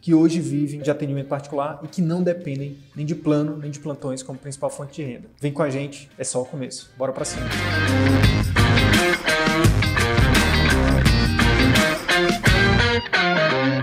[0.00, 3.78] que hoje vivem de atendimento particular e que não dependem nem de plano nem de
[3.78, 5.28] plantões como principal fonte de renda.
[5.40, 6.90] Vem com a gente, é só o começo.
[6.96, 7.46] Bora para cima.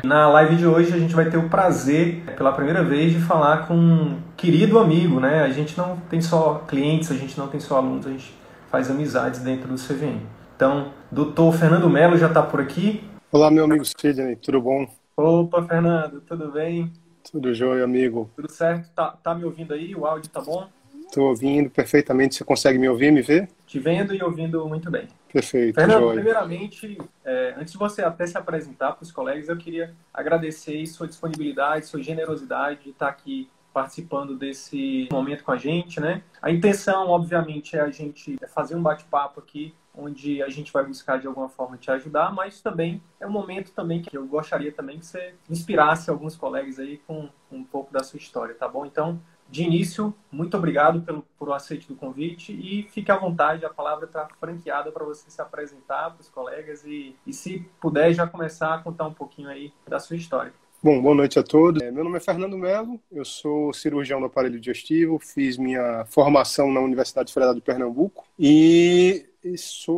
[0.04, 3.68] Na live de hoje a gente vai ter o prazer, pela primeira vez, de falar
[3.68, 5.42] com um querido amigo, né?
[5.42, 8.34] A gente não tem só clientes, a gente não tem só alunos, a gente
[8.72, 10.22] faz amizades dentro do CVM.
[10.56, 13.04] Então, doutor Fernando Melo já está por aqui.
[13.32, 14.88] Olá, meu amigo Sidney, tudo bom?
[15.20, 16.94] Opa, Fernando, tudo bem?
[17.32, 18.30] Tudo jóia, amigo.
[18.36, 18.92] Tudo certo?
[18.92, 19.96] Tá, tá me ouvindo aí?
[19.96, 20.70] O áudio tá bom?
[20.94, 22.36] Estou ouvindo perfeitamente.
[22.36, 23.50] Você consegue me ouvir, me ver?
[23.66, 25.08] Te vendo e ouvindo muito bem.
[25.34, 26.14] Perfeito, Fernando, jóia.
[26.14, 31.08] primeiramente, é, antes de você até se apresentar para os colegas, eu queria agradecer sua
[31.08, 36.22] disponibilidade, sua generosidade de estar aqui participando desse momento com a gente, né?
[36.40, 41.20] A intenção, obviamente, é a gente fazer um bate-papo aqui onde a gente vai buscar
[41.20, 45.00] de alguma forma te ajudar, mas também é um momento também que eu gostaria também
[45.00, 48.86] que você inspirasse alguns colegas aí com um pouco da sua história, tá bom?
[48.86, 53.66] Então, de início, muito obrigado pelo por o aceite do convite e fique à vontade,
[53.66, 58.14] a palavra está franqueada para você se apresentar para os colegas e, e se puder
[58.14, 60.54] já começar a contar um pouquinho aí da sua história.
[60.84, 61.82] Bom, boa noite a todos.
[61.92, 66.80] Meu nome é Fernando Melo, eu sou cirurgião do aparelho digestivo, fiz minha formação na
[66.80, 69.26] Universidade Federal de Pernambuco e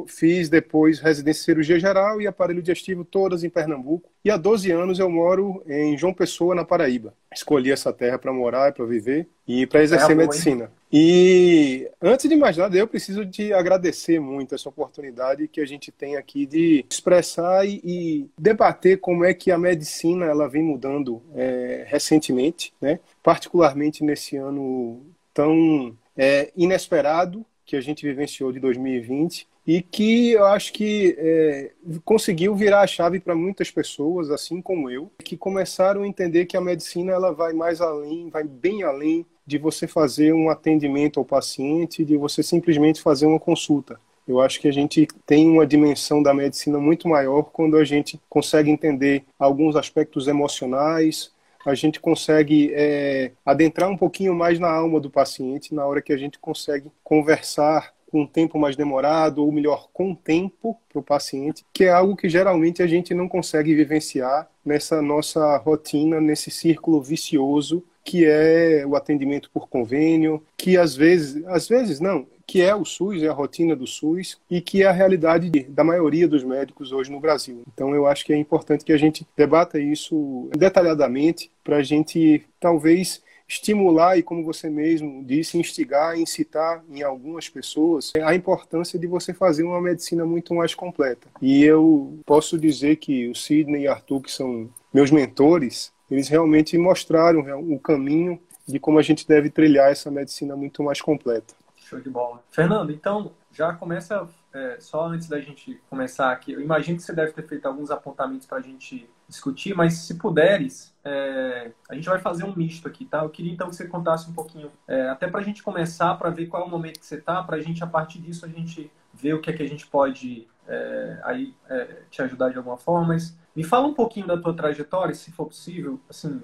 [0.08, 4.10] fiz depois residência em cirurgia geral e aparelho digestivo todas em Pernambuco.
[4.24, 7.14] E há 12 anos eu moro em João Pessoa, na Paraíba.
[7.34, 10.66] Escolhi essa terra para morar, para viver e para exercer é medicina.
[10.66, 15.66] Boa, e antes de mais nada, eu preciso de agradecer muito essa oportunidade que a
[15.66, 20.64] gente tem aqui de expressar e, e debater como é que a medicina ela vem
[20.64, 23.00] mudando é, recentemente, né?
[23.22, 30.44] particularmente nesse ano tão é, inesperado que a gente vivenciou de 2020 e que eu
[30.48, 31.72] acho que é,
[32.04, 36.58] conseguiu virar a chave para muitas pessoas, assim como eu, que começaram a entender que
[36.58, 41.26] a medicina ela vai mais além, vai bem além de você fazer um atendimento ao
[41.26, 44.00] paciente, de você simplesmente fazer uma consulta.
[44.28, 48.20] Eu acho que a gente tem uma dimensão da medicina muito maior quando a gente
[48.28, 51.32] consegue entender alguns aspectos emocionais,
[51.66, 56.14] a gente consegue é, adentrar um pouquinho mais na alma do paciente na hora que
[56.14, 61.04] a gente consegue conversar com um tempo mais demorado, ou melhor, com tempo para o
[61.04, 66.50] paciente, que é algo que geralmente a gente não consegue vivenciar nessa nossa rotina, nesse
[66.50, 72.64] círculo vicioso que é o atendimento por convênio, que às vezes, às vezes não, que
[72.64, 76.28] é o SUS, é a rotina do SUS e que é a realidade da maioria
[76.28, 77.62] dos médicos hoje no Brasil.
[77.72, 82.44] Então eu acho que é importante que a gente debata isso detalhadamente para a gente
[82.60, 89.06] talvez estimular e, como você mesmo disse, instigar, incitar em algumas pessoas a importância de
[89.06, 91.28] você fazer uma medicina muito mais completa.
[91.40, 96.76] E eu posso dizer que o Sidney e Arthur, que são meus mentores, eles realmente
[96.80, 101.59] mostraram o caminho de como a gente deve trilhar essa medicina muito mais completa.
[101.90, 102.44] Show de bola.
[102.52, 107.14] Fernando, então, já começa, é, só antes da gente começar aqui, eu imagino que você
[107.14, 112.08] deve ter feito alguns apontamentos para a gente discutir, mas se puderes, é, a gente
[112.08, 113.24] vai fazer um misto aqui, tá?
[113.24, 116.30] Eu queria então que você contasse um pouquinho, é, até para a gente começar, para
[116.30, 118.50] ver qual é o momento que você está, para a gente, a partir disso, a
[118.50, 122.58] gente ver o que é que a gente pode é, aí é, te ajudar de
[122.58, 126.00] alguma forma, mas me fala um pouquinho da tua trajetória, se for possível.
[126.08, 126.42] Assim,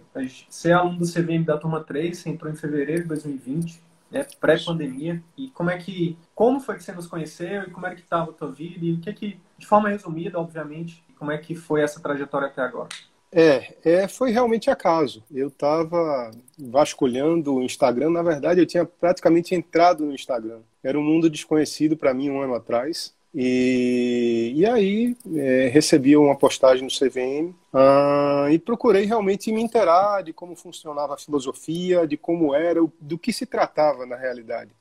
[0.50, 4.26] você é aluno do CVM da turma 3, você entrou em fevereiro de 2020, né,
[4.40, 5.22] pré-pandemia.
[5.38, 8.32] E como é que, como foi que você nos conheceu e como é que estava
[8.32, 11.56] a tua vida e o que é que, de forma resumida, obviamente, como é que
[11.56, 12.90] foi essa trajetória até agora?
[13.32, 15.24] É, é foi realmente acaso.
[15.32, 18.10] Eu estava vasculhando o Instagram.
[18.10, 20.62] Na verdade, eu tinha praticamente entrado no Instagram.
[20.84, 23.15] Era um mundo desconhecido para mim um ano atrás.
[23.38, 30.24] E, e aí é, recebi uma postagem no CVM uh, e procurei realmente me inteirar
[30.24, 34.72] de como funcionava a filosofia, de como era, do que se tratava na realidade.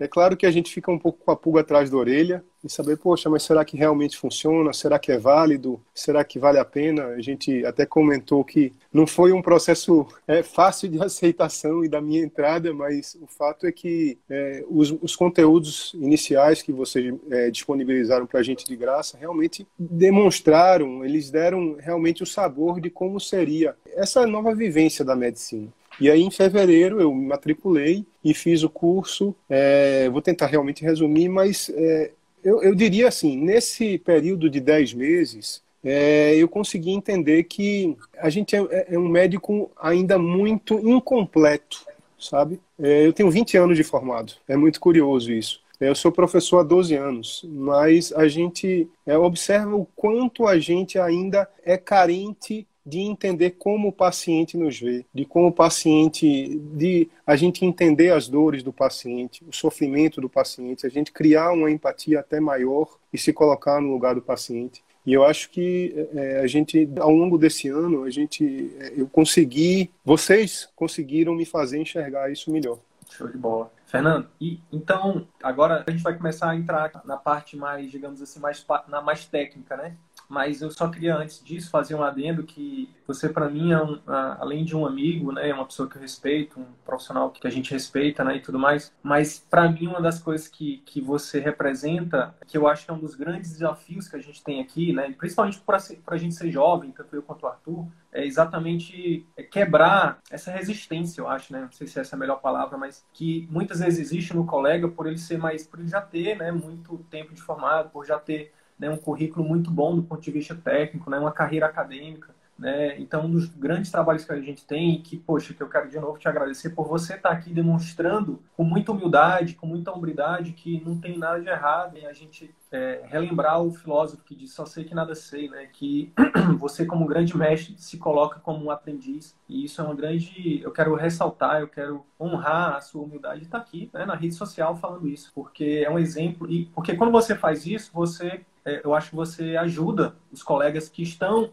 [0.00, 2.68] É claro que a gente fica um pouco com a pulga atrás da orelha, e
[2.68, 4.72] saber, poxa, mas será que realmente funciona?
[4.72, 5.80] Será que é válido?
[5.94, 7.06] Será que vale a pena?
[7.06, 12.00] A gente até comentou que não foi um processo é, fácil de aceitação e da
[12.00, 17.50] minha entrada, mas o fato é que é, os, os, conteúdos iniciais que vocês é,
[17.50, 23.20] disponibilizaram para a gente de graça realmente demonstraram, eles deram realmente o sabor de como
[23.20, 25.68] seria essa nova vivência da medicina.
[26.00, 29.34] E aí, em fevereiro, eu me matriculei e fiz o curso.
[29.48, 32.10] É, vou tentar realmente resumir, mas é,
[32.44, 38.28] eu, eu, diria assim: nesse período de 10 meses, é, eu consegui entender que a
[38.28, 41.86] gente é, é um médico ainda muito incompleto,
[42.18, 42.60] sabe?
[42.78, 45.60] É, eu tenho 20 anos de formado, é muito curioso isso.
[45.80, 50.98] Eu sou professor há 12 anos, mas a gente é, observa o quanto a gente
[50.98, 57.08] ainda é carente de entender como o paciente nos vê, de como o paciente, de
[57.26, 61.70] a gente entender as dores do paciente, o sofrimento do paciente, a gente criar uma
[61.70, 64.82] empatia até maior e se colocar no lugar do paciente.
[65.04, 69.08] E eu acho que é, a gente, ao longo desse ano, a gente, é, eu
[69.08, 72.78] consegui, vocês conseguiram me fazer enxergar isso melhor.
[73.10, 73.72] Show de bola.
[73.86, 78.38] Fernando, e então agora a gente vai começar a entrar na parte mais, digamos assim,
[78.38, 79.96] mais na mais técnica, né?
[80.30, 84.00] Mas eu só queria antes disso fazer um adendo que você para mim é um,
[84.06, 87.50] além de um amigo, né, é uma pessoa que eu respeito, um profissional que a
[87.50, 88.92] gente respeita, né, e tudo mais.
[89.02, 92.94] Mas para mim uma das coisas que, que você representa, que eu acho que é
[92.94, 96.48] um dos grandes desafios que a gente tem aqui, né, principalmente para a gente ser
[96.52, 101.62] jovem, tanto eu quanto o Arthur, é exatamente quebrar essa resistência, eu acho, né?
[101.62, 104.88] Não sei se essa é a melhor palavra, mas que muitas vezes existe no colega
[104.88, 108.18] por ele ser mais, por ele já ter, né, muito tempo de formado, por já
[108.18, 112.34] ter né, um currículo muito bom do ponto de vista técnico, né, uma carreira acadêmica.
[112.60, 113.00] Né?
[113.00, 115.88] Então, um dos grandes trabalhos que a gente tem, e que, poxa, que eu quero
[115.88, 120.52] de novo te agradecer por você estar aqui demonstrando com muita humildade, com muita hombridade,
[120.52, 124.52] que não tem nada de errado em a gente é, relembrar o filósofo que diz
[124.52, 125.68] só sei que nada sei, né?
[125.72, 126.12] Que
[126.58, 129.34] você, como grande mestre, se coloca como um aprendiz.
[129.48, 130.60] E isso é uma grande.
[130.62, 134.34] Eu quero ressaltar, eu quero honrar a sua humildade de estar aqui né, na rede
[134.34, 136.50] social falando isso, porque é um exemplo.
[136.50, 141.02] E porque quando você faz isso, você eu acho que você ajuda os colegas que
[141.02, 141.50] estão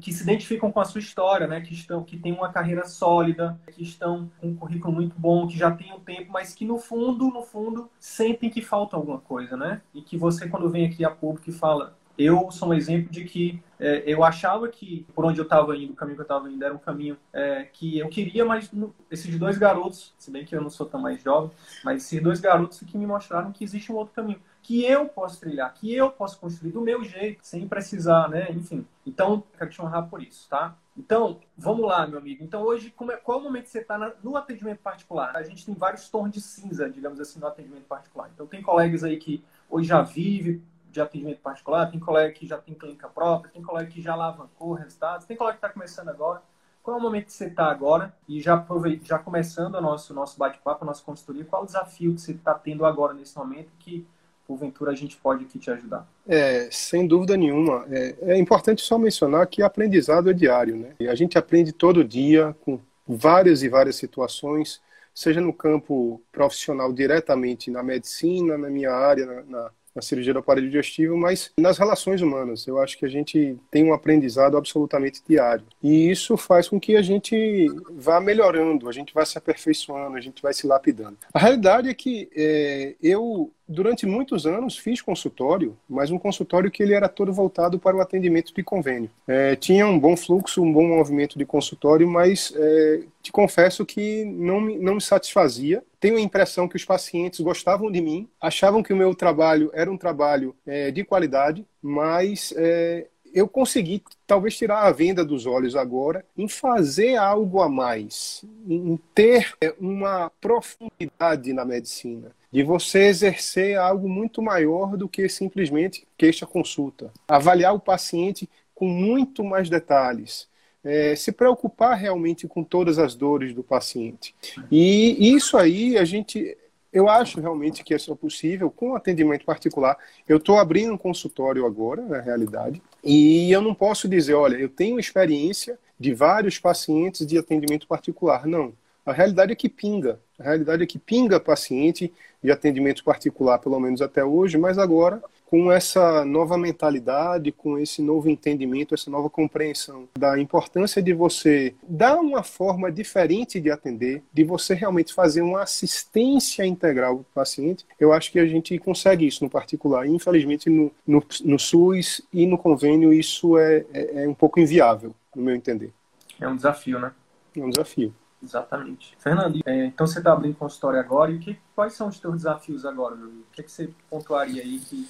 [0.00, 1.60] que se identificam com a sua história, né?
[1.60, 5.56] Que estão, que têm uma carreira sólida, que estão com um currículo muito bom, que
[5.56, 9.56] já têm um tempo, mas que no fundo, no fundo, sentem que falta alguma coisa,
[9.56, 9.80] né?
[9.94, 13.24] E que você, quando vem aqui a público e fala, eu sou um exemplo de
[13.24, 16.50] que é, eu achava que por onde eu estava indo, o caminho que eu estava
[16.50, 20.44] indo era um caminho é, que eu queria, mas no, esses dois garotos, se bem
[20.44, 21.50] que eu não sou tão mais jovem,
[21.82, 25.40] mas esses dois garotos que me mostraram que existe um outro caminho que eu posso
[25.40, 28.50] trilhar, que eu posso construir do meu jeito, sem precisar, né?
[28.50, 28.86] Enfim.
[29.06, 30.76] Então, quero te honrar por isso, tá?
[30.96, 32.44] Então, vamos lá, meu amigo.
[32.44, 35.34] Então, hoje, é, qual é o momento que você está no atendimento particular?
[35.36, 38.30] A gente tem vários tons de cinza, digamos assim, no atendimento particular.
[38.34, 42.58] Então, tem colegas aí que hoje já vive de atendimento particular, tem colega que já
[42.58, 46.42] tem clínica própria, tem colega que já alavancou resultados, tem colega que está começando agora.
[46.82, 48.14] Qual é o momento que você está agora?
[48.26, 48.66] E já,
[49.02, 52.54] já começando o nosso, nosso bate-papo, a nossa consultoria, qual o desafio que você está
[52.54, 54.06] tendo agora nesse momento que
[54.50, 56.04] porventura a gente pode aqui te ajudar?
[56.26, 57.86] É, sem dúvida nenhuma.
[57.88, 60.94] É, é, importante só mencionar que aprendizado é diário, né?
[61.08, 64.80] A gente aprende todo dia com várias e várias situações,
[65.14, 70.38] seja no campo profissional diretamente na medicina, na minha área, na, na na cirurgia do
[70.38, 72.66] aparelho digestivo, mas nas relações humanas.
[72.66, 75.64] Eu acho que a gente tem um aprendizado absolutamente diário.
[75.82, 80.20] E isso faz com que a gente vá melhorando, a gente vá se aperfeiçoando, a
[80.20, 81.18] gente vai se lapidando.
[81.32, 86.82] A realidade é que é, eu durante muitos anos fiz consultório, mas um consultório que
[86.82, 89.08] ele era todo voltado para o atendimento de convênio.
[89.28, 94.24] É, tinha um bom fluxo, um bom movimento de consultório, mas é, te confesso que
[94.24, 95.82] não me, não me satisfazia.
[96.00, 99.90] Tenho a impressão que os pacientes gostavam de mim, achavam que o meu trabalho era
[99.90, 105.76] um trabalho é, de qualidade, mas é, eu consegui talvez tirar a venda dos olhos
[105.76, 113.04] agora em fazer algo a mais, em ter é, uma profundidade na medicina de você
[113.04, 117.12] exercer algo muito maior do que simplesmente queixa consulta.
[117.28, 120.48] Avaliar o paciente com muito mais detalhes.
[120.82, 124.34] É, se preocupar realmente com todas as dores do paciente.
[124.70, 126.56] E isso aí a gente.
[126.92, 129.96] Eu acho realmente que é possível com atendimento particular.
[130.28, 134.68] Eu estou abrindo um consultório agora, na realidade, e eu não posso dizer, olha, eu
[134.68, 138.46] tenho experiência de vários pacientes de atendimento particular.
[138.46, 138.72] Não.
[139.06, 140.18] A realidade é que pinga.
[140.38, 145.22] A realidade é que pinga paciente de atendimento particular, pelo menos até hoje, mas agora,
[145.50, 151.74] com essa nova mentalidade, com esse novo entendimento, essa nova compreensão da importância de você
[151.82, 157.34] dar uma forma diferente de atender, de você realmente fazer uma assistência integral para o
[157.34, 160.06] paciente, eu acho que a gente consegue isso no particular.
[160.06, 165.12] Infelizmente, no, no, no SUS e no convênio, isso é, é, é um pouco inviável,
[165.34, 165.92] no meu entender.
[166.40, 167.10] É um desafio, né?
[167.56, 168.14] É um desafio.
[168.40, 169.16] Exatamente.
[169.18, 172.84] Fernando, é, então você está abrindo consultório agora, e que, quais são os teus desafios
[172.84, 173.44] agora, meu amigo?
[173.50, 175.08] O que, é que você pontuaria aí que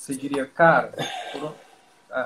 [0.00, 0.94] você diria, cara,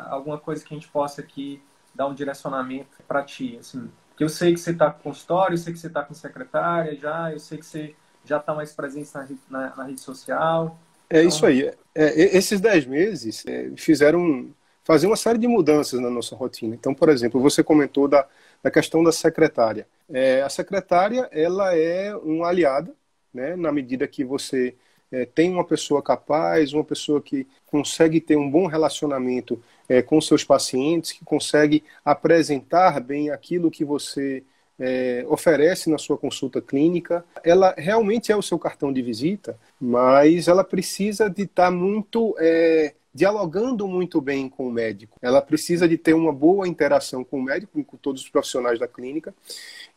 [0.08, 1.60] alguma coisa que a gente possa aqui
[1.92, 3.90] dar um direcionamento para ti, assim?
[4.10, 6.94] Porque eu sei que você está com consultório, eu sei que você está com secretária
[6.94, 10.78] já, eu sei que você já está mais presente na, na, na, rede social.
[11.10, 11.28] É então...
[11.28, 11.68] isso aí.
[11.92, 14.54] É, esses dez meses é, fizeram
[14.84, 16.76] fazer uma série de mudanças na nossa rotina.
[16.76, 18.24] Então, por exemplo, você comentou da,
[18.62, 19.88] da questão da secretária.
[20.08, 22.94] É, a secretária ela é uma aliada,
[23.32, 24.76] né, na medida que você
[25.14, 30.20] é, tem uma pessoa capaz, uma pessoa que consegue ter um bom relacionamento é, com
[30.20, 34.42] seus pacientes, que consegue apresentar bem aquilo que você
[34.76, 37.24] é, oferece na sua consulta clínica.
[37.44, 42.94] Ela realmente é o seu cartão de visita, mas ela precisa de estar muito é,
[43.14, 45.16] dialogando muito bem com o médico.
[45.22, 48.88] Ela precisa de ter uma boa interação com o médico, com todos os profissionais da
[48.88, 49.32] clínica.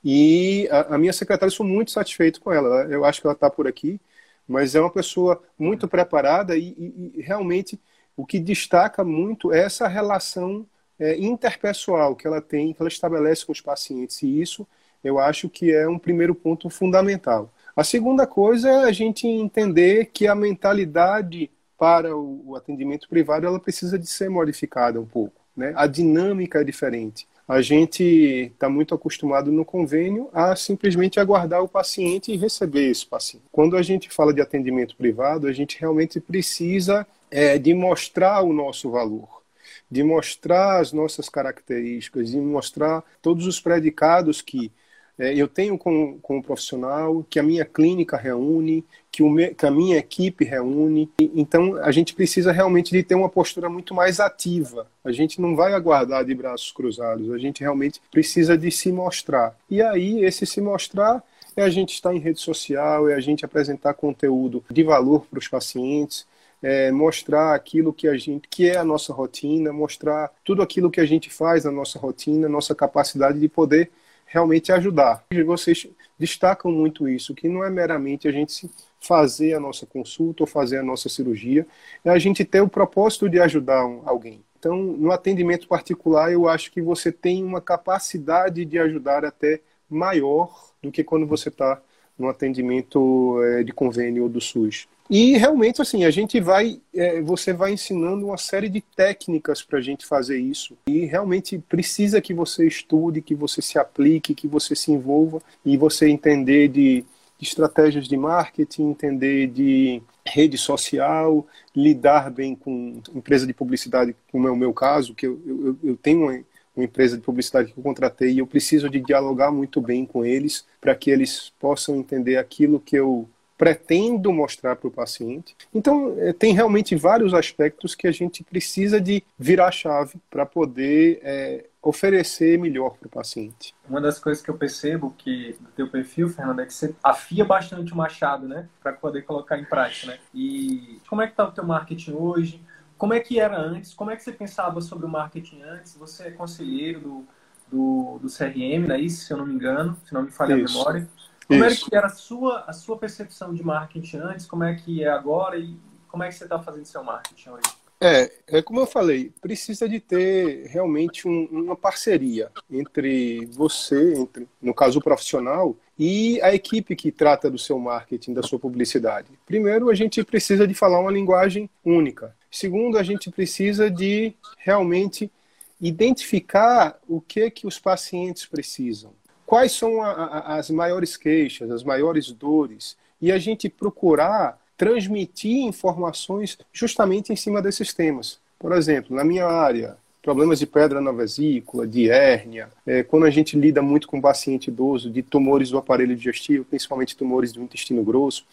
[0.05, 2.83] E a, a minha secretária, sou muito satisfeito com ela.
[2.83, 3.99] Eu acho que ela está por aqui,
[4.47, 7.79] mas é uma pessoa muito preparada e, e, e realmente
[8.15, 10.65] o que destaca muito é essa relação
[10.99, 14.21] é, interpessoal que ela tem, que ela estabelece com os pacientes.
[14.23, 14.67] E isso
[15.03, 17.53] eu acho que é um primeiro ponto fundamental.
[17.75, 23.59] A segunda coisa é a gente entender que a mentalidade para o, atendimento privado ela
[23.59, 25.39] precisa de ser modificada um pouco.
[25.55, 25.73] Né?
[25.75, 27.27] A dinâmica é diferente.
[27.47, 28.03] A gente
[28.51, 33.45] está muito acostumado no convênio a simplesmente aguardar o paciente e receber esse paciente.
[33.51, 38.51] Quando a gente fala de atendimento privado, a gente realmente precisa é, de mostrar o
[38.51, 39.41] nosso valor,
[39.89, 44.69] de mostrar as nossas características, de mostrar todos os predicados que
[45.17, 49.65] eu tenho com, com o profissional, que a minha clínica reúne, que, o me, que
[49.65, 51.09] a minha equipe reúne.
[51.19, 54.87] Então, a gente precisa realmente de ter uma postura muito mais ativa.
[55.03, 59.57] A gente não vai aguardar de braços cruzados, a gente realmente precisa de se mostrar.
[59.69, 61.23] E aí, esse se mostrar
[61.55, 65.39] é a gente estar em rede social, é a gente apresentar conteúdo de valor para
[65.39, 66.27] os pacientes,
[66.61, 70.99] é, mostrar aquilo que a gente que é a nossa rotina, mostrar tudo aquilo que
[70.99, 73.91] a gente faz na nossa rotina, nossa capacidade de poder
[74.27, 75.25] realmente ajudar.
[75.45, 75.87] Vocês
[76.19, 78.69] destacam muito isso, que não é meramente a gente
[78.99, 81.65] fazer a nossa consulta ou fazer a nossa cirurgia,
[82.03, 84.43] é a gente ter o propósito de ajudar alguém.
[84.59, 90.71] Então, no atendimento particular, eu acho que você tem uma capacidade de ajudar até maior
[90.81, 91.81] do que quando você está
[92.17, 94.87] no atendimento é, de convênio do SUS.
[95.09, 99.79] E realmente, assim, a gente vai, é, você vai ensinando uma série de técnicas para
[99.79, 100.77] a gente fazer isso.
[100.87, 105.77] E realmente precisa que você estude, que você se aplique, que você se envolva e
[105.77, 107.05] você entender de,
[107.39, 114.47] de estratégias de marketing, entender de rede social, lidar bem com empresa de publicidade, como
[114.47, 116.37] é o meu caso, que eu, eu, eu tenho uma,
[116.77, 120.23] uma empresa de publicidade que eu contratei e eu preciso de dialogar muito bem com
[120.23, 125.55] eles para que eles possam entender aquilo que eu pretendo mostrar para o paciente.
[125.73, 131.19] Então, é, tem realmente vários aspectos que a gente precisa de virar chave para poder
[131.23, 133.73] é, oferecer melhor para o paciente.
[133.89, 137.43] Uma das coisas que eu percebo que do teu perfil, Fernando, é que você afia
[137.43, 140.19] bastante o machado, né, para poder colocar em prática, né?
[140.33, 142.61] E como é que está o teu marketing hoje?
[142.97, 143.93] Como é que era antes?
[143.93, 145.95] Como é que você pensava sobre o marketing antes?
[145.95, 147.27] Você é conselheiro do,
[147.71, 150.55] do, do CRM, não é isso, se eu não me engano, se não me falha
[150.55, 151.07] a memória.
[151.47, 151.85] Como Isso.
[151.85, 154.45] é que era a sua, a sua percepção de marketing antes?
[154.45, 155.57] Como é que é agora?
[155.57, 155.77] E
[156.07, 157.63] como é que você está fazendo seu marketing hoje?
[157.99, 164.47] É, é como eu falei, precisa de ter realmente um, uma parceria entre você, entre,
[164.61, 169.29] no caso o profissional, e a equipe que trata do seu marketing, da sua publicidade.
[169.47, 172.35] Primeiro, a gente precisa de falar uma linguagem única.
[172.51, 175.31] Segundo, a gente precisa de realmente
[175.79, 179.11] identificar o que que os pacientes precisam
[179.47, 185.65] quais são a, a, as maiores queixas, as maiores dores, e a gente procurar transmitir
[185.65, 188.39] informações justamente em cima desses temas.
[188.59, 193.29] Por exemplo, na minha área, problemas de pedra na vesícula, de hérnia, é, quando a
[193.29, 198.03] gente lida muito com paciente idoso, de tumores do aparelho digestivo, principalmente tumores do intestino
[198.03, 198.45] grosso.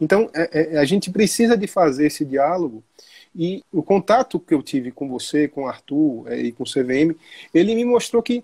[0.00, 2.82] Então, é, é, a gente precisa de fazer esse diálogo
[3.38, 6.66] e o contato que eu tive com você, com o Arthur é, e com o
[6.66, 7.14] CVM,
[7.54, 8.42] ele me mostrou que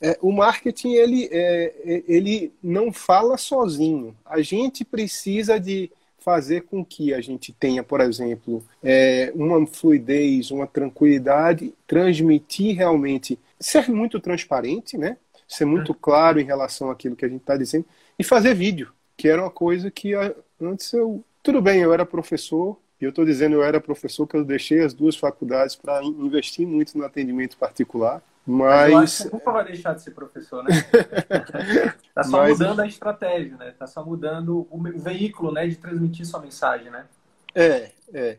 [0.00, 4.16] é, o marketing ele, é, é, ele não fala sozinho.
[4.24, 10.52] A gente precisa de fazer com que a gente tenha, por exemplo, é, uma fluidez,
[10.52, 15.16] uma tranquilidade, transmitir realmente, ser muito transparente, né?
[15.48, 15.98] Ser muito uhum.
[16.00, 17.84] claro em relação àquilo que a gente está dizendo
[18.16, 20.12] e fazer vídeo, que era uma coisa que
[20.60, 24.38] antes eu tudo bem, eu era professor, e eu estou dizendo eu era professor porque
[24.38, 28.22] eu deixei as duas faculdades para investir muito no atendimento particular.
[28.46, 28.92] Mas.
[28.92, 30.70] Eu acho que nunca vai deixar de ser professor, né?
[32.08, 32.58] Está só mas...
[32.58, 33.70] mudando a estratégia, né?
[33.70, 37.06] Está só mudando o veículo, né, de transmitir sua mensagem, né?
[37.54, 38.38] É, é.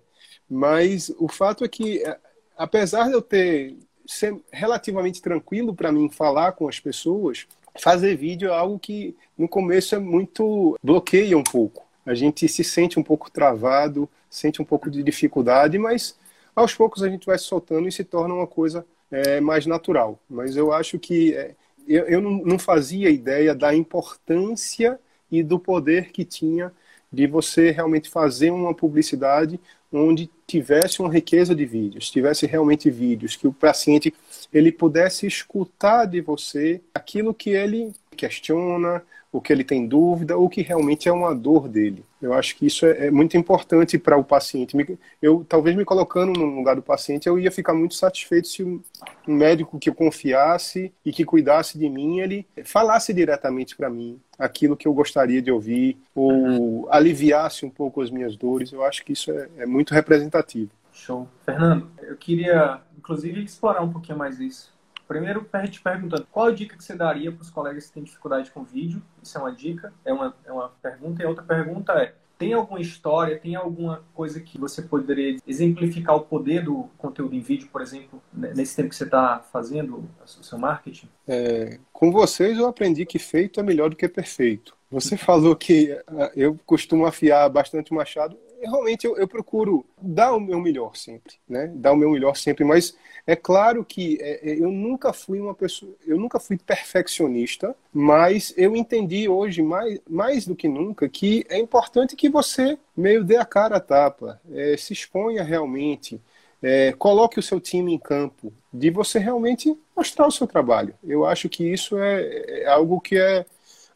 [0.49, 2.17] Mas o fato é que, é,
[2.57, 7.45] apesar de eu ter ser relativamente tranquilo para mim falar com as pessoas,
[7.77, 12.63] fazer vídeo é algo que no começo é muito bloqueia um pouco a gente se
[12.63, 16.17] sente um pouco travado, sente um pouco de dificuldade, mas
[16.55, 20.17] aos poucos a gente vai soltando e se torna uma coisa é, mais natural.
[20.29, 21.53] Mas eu acho que é,
[21.85, 24.97] eu, eu não, não fazia ideia da importância
[25.29, 26.71] e do poder que tinha
[27.11, 29.59] de você realmente fazer uma publicidade
[29.91, 34.13] onde tivesse uma riqueza de vídeos, tivesse realmente vídeos que o paciente
[34.53, 39.03] ele pudesse escutar de você aquilo que ele questiona,
[39.37, 42.03] o que ele tem dúvida, o que realmente é uma dor dele.
[42.19, 44.75] Eu acho que isso é, é muito importante para o paciente.
[45.21, 48.81] Eu, talvez me colocando no lugar do paciente, eu ia ficar muito satisfeito se um
[49.27, 54.75] médico que eu confiasse e que cuidasse de mim, ele falasse diretamente para mim aquilo
[54.75, 56.87] que eu gostaria de ouvir, ou uhum.
[56.89, 58.71] aliviasse um pouco as minhas dores.
[58.71, 60.71] Eu acho que isso é, é muito representativo.
[60.91, 61.27] Show.
[61.45, 64.76] Fernando, eu queria, inclusive, explorar um pouquinho mais isso
[65.07, 68.51] Primeiro, gente perguntando qual a dica que você daria para os colegas que têm dificuldade
[68.51, 69.01] com vídeo?
[69.23, 71.21] Isso é uma dica, é uma, é uma pergunta.
[71.21, 76.15] E a outra pergunta é: tem alguma história, tem alguma coisa que você poderia exemplificar
[76.15, 80.43] o poder do conteúdo em vídeo, por exemplo, nesse tempo que você está fazendo o
[80.43, 81.09] seu marketing?
[81.27, 84.75] É, com vocês eu aprendi que feito é melhor do que perfeito.
[84.91, 90.33] Você falou que ah, eu costumo afiar bastante o machado realmente eu, eu, procuro dar
[90.33, 91.71] o meu melhor sempre, né?
[91.75, 92.95] Dar o meu melhor sempre, mas
[93.25, 98.53] é claro que é, é, eu nunca fui uma pessoa, eu nunca fui perfeccionista, mas
[98.57, 103.37] eu entendi hoje mais, mais do que nunca que é importante que você meio dê
[103.37, 106.21] a cara a tapa, é, se exponha realmente,
[106.61, 110.95] é, coloque o seu time em campo, de você realmente mostrar o seu trabalho.
[111.03, 113.45] Eu acho que isso é, é algo que é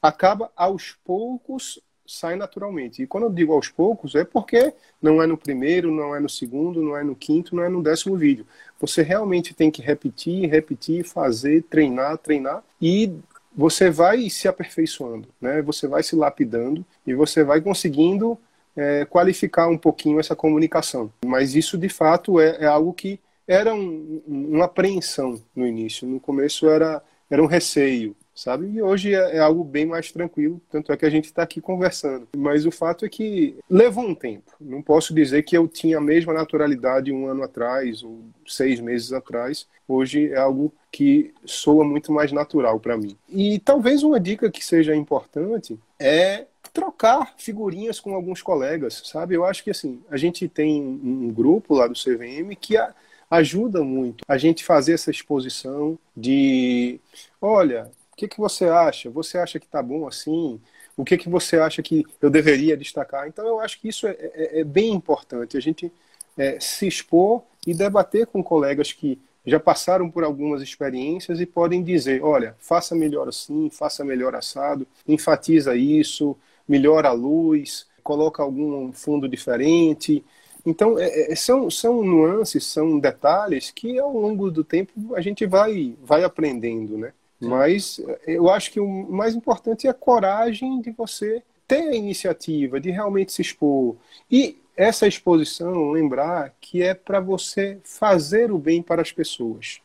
[0.01, 1.79] acaba aos poucos
[2.11, 3.01] sai naturalmente.
[3.01, 6.29] E quando eu digo aos poucos, é porque não é no primeiro, não é no
[6.29, 8.45] segundo, não é no quinto, não é no décimo vídeo.
[8.79, 13.11] Você realmente tem que repetir, repetir, fazer, treinar, treinar e
[13.55, 15.61] você vai se aperfeiçoando, né?
[15.61, 18.37] Você vai se lapidando e você vai conseguindo
[18.75, 21.11] é, qualificar um pouquinho essa comunicação.
[21.25, 26.07] Mas isso, de fato, é, é algo que era um, uma apreensão no início.
[26.07, 28.67] No começo era, era um receio sabe?
[28.67, 31.61] E hoje é, é, algo bem mais tranquilo, tanto é que a gente está aqui
[31.61, 32.27] conversando.
[32.35, 34.51] Mas o fato é que levou um tempo.
[34.59, 39.13] Não posso dizer que eu tinha a mesma naturalidade um ano atrás ou seis meses
[39.13, 39.67] atrás.
[39.87, 43.17] Hoje é algo que soa muito mais natural para mim.
[43.29, 49.35] E talvez uma dica que seja importante é trocar figurinhas com alguns colegas, sabe?
[49.35, 52.93] Eu acho que assim, a gente tem um grupo lá do CVM que a,
[53.31, 56.99] ajuda muito a gente fazer essa exposição de,
[57.41, 57.89] olha,
[58.21, 59.09] que, que você acha?
[59.09, 60.61] Você acha que está bom assim?
[60.95, 63.27] O que, que você acha que eu deveria destacar?
[63.27, 65.91] Então, eu acho que isso é, é, é bem importante, a gente
[66.37, 71.83] é, se expor e debater com colegas que já passaram por algumas experiências e podem
[71.83, 78.91] dizer, olha, faça melhor assim, faça melhor assado, enfatiza isso, melhora a luz, coloca algum
[78.93, 80.23] fundo diferente.
[80.63, 85.43] Então, é, é, são, são nuances, são detalhes que ao longo do tempo a gente
[85.47, 87.13] vai, vai aprendendo, né?
[87.41, 92.79] Mas eu acho que o mais importante é a coragem de você ter a iniciativa,
[92.79, 93.95] de realmente se expor.
[94.29, 99.79] E essa exposição, lembrar que é para você fazer o bem para as pessoas.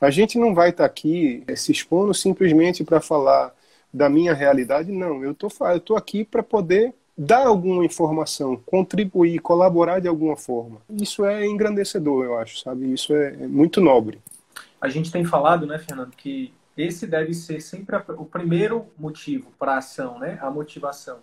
[0.00, 3.54] A gente não vai estar tá aqui eh, se expondo simplesmente para falar
[3.92, 5.22] da minha realidade, não.
[5.22, 10.80] Eu tô, estou aqui para poder dar alguma informação, contribuir, colaborar de alguma forma.
[10.90, 12.92] Isso é engrandecedor, eu acho, sabe?
[12.92, 14.18] Isso é, é muito nobre.
[14.80, 19.52] A gente tem falado, né, Fernando, que esse deve ser sempre a, o primeiro motivo
[19.58, 20.38] para a ação, né?
[20.40, 21.20] A motivação.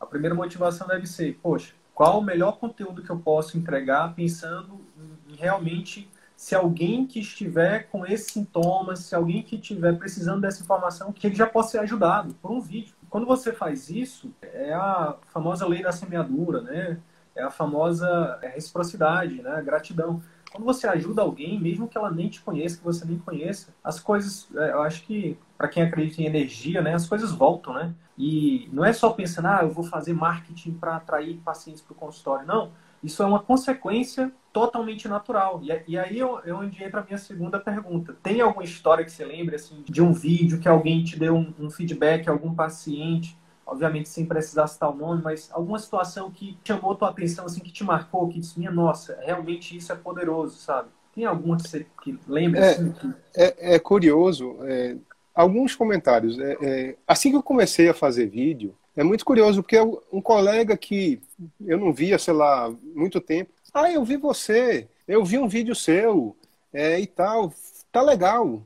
[0.00, 4.80] A primeira motivação deve ser, poxa, qual o melhor conteúdo que eu posso entregar pensando
[4.98, 10.42] em, em realmente se alguém que estiver com esses sintomas, se alguém que estiver precisando
[10.42, 12.94] dessa informação, que ele já possa ser ajudado por um vídeo.
[13.08, 16.98] Quando você faz isso, é a famosa lei da semeadura, né?
[17.34, 19.62] É a famosa é, reciprocidade, né?
[19.62, 23.74] Gratidão quando você ajuda alguém, mesmo que ela nem te conheça, que você nem conheça,
[23.82, 27.74] as coisas, é, eu acho que para quem acredita em energia, né, as coisas voltam,
[27.74, 27.94] né?
[28.18, 31.96] E não é só pensando, ah, eu vou fazer marketing para atrair pacientes para o
[31.96, 32.46] consultório.
[32.46, 35.60] Não, isso é uma consequência totalmente natural.
[35.62, 38.16] E, e aí é onde entra a minha segunda pergunta.
[38.22, 41.52] Tem alguma história que você lembre, assim, de um vídeo que alguém te deu um,
[41.58, 46.94] um feedback, algum paciente, obviamente sem precisar citar o nome, mas alguma situação que chamou
[46.94, 50.88] tua atenção, assim, que te marcou, que disse, minha nossa, realmente isso é poderoso, sabe?
[51.14, 52.60] Tem alguma que você que lembra?
[52.60, 53.14] É, assim, que...
[53.34, 54.96] é, é curioso, é,
[55.34, 56.38] alguns comentários.
[56.38, 59.78] É, é, assim que eu comecei a fazer vídeo, é muito curioso, porque
[60.12, 61.20] um colega que
[61.60, 65.74] eu não via, sei lá, muito tempo, ah, eu vi você, eu vi um vídeo
[65.74, 66.34] seu
[66.72, 67.52] é, e tal,
[67.92, 68.62] tá legal.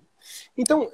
[0.56, 0.88] Então,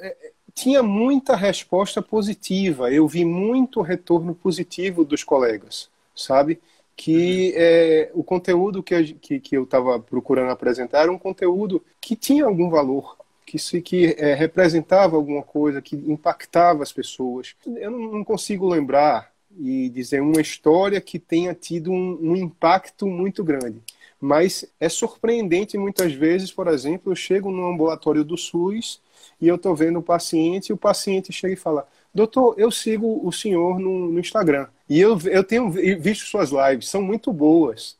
[0.57, 6.59] tinha muita resposta positiva, eu vi muito retorno positivo dos colegas, sabe?
[6.97, 12.17] Que é, o conteúdo que, que, que eu estava procurando apresentar era um conteúdo que
[12.17, 17.55] tinha algum valor, que se que é, representava alguma coisa, que impactava as pessoas.
[17.67, 23.07] Eu não, não, consigo lembrar e dizer uma história que tenha tido um, um impacto
[23.07, 23.83] muito grande.
[24.19, 29.05] Mas é surpreendente muitas vezes, por exemplo, eu chego no ambulatório do SUS
[29.41, 33.21] e eu estou vendo o paciente e o paciente chega e fala: Doutor, eu sigo
[33.27, 37.97] o senhor no, no Instagram e eu, eu tenho visto suas lives, são muito boas.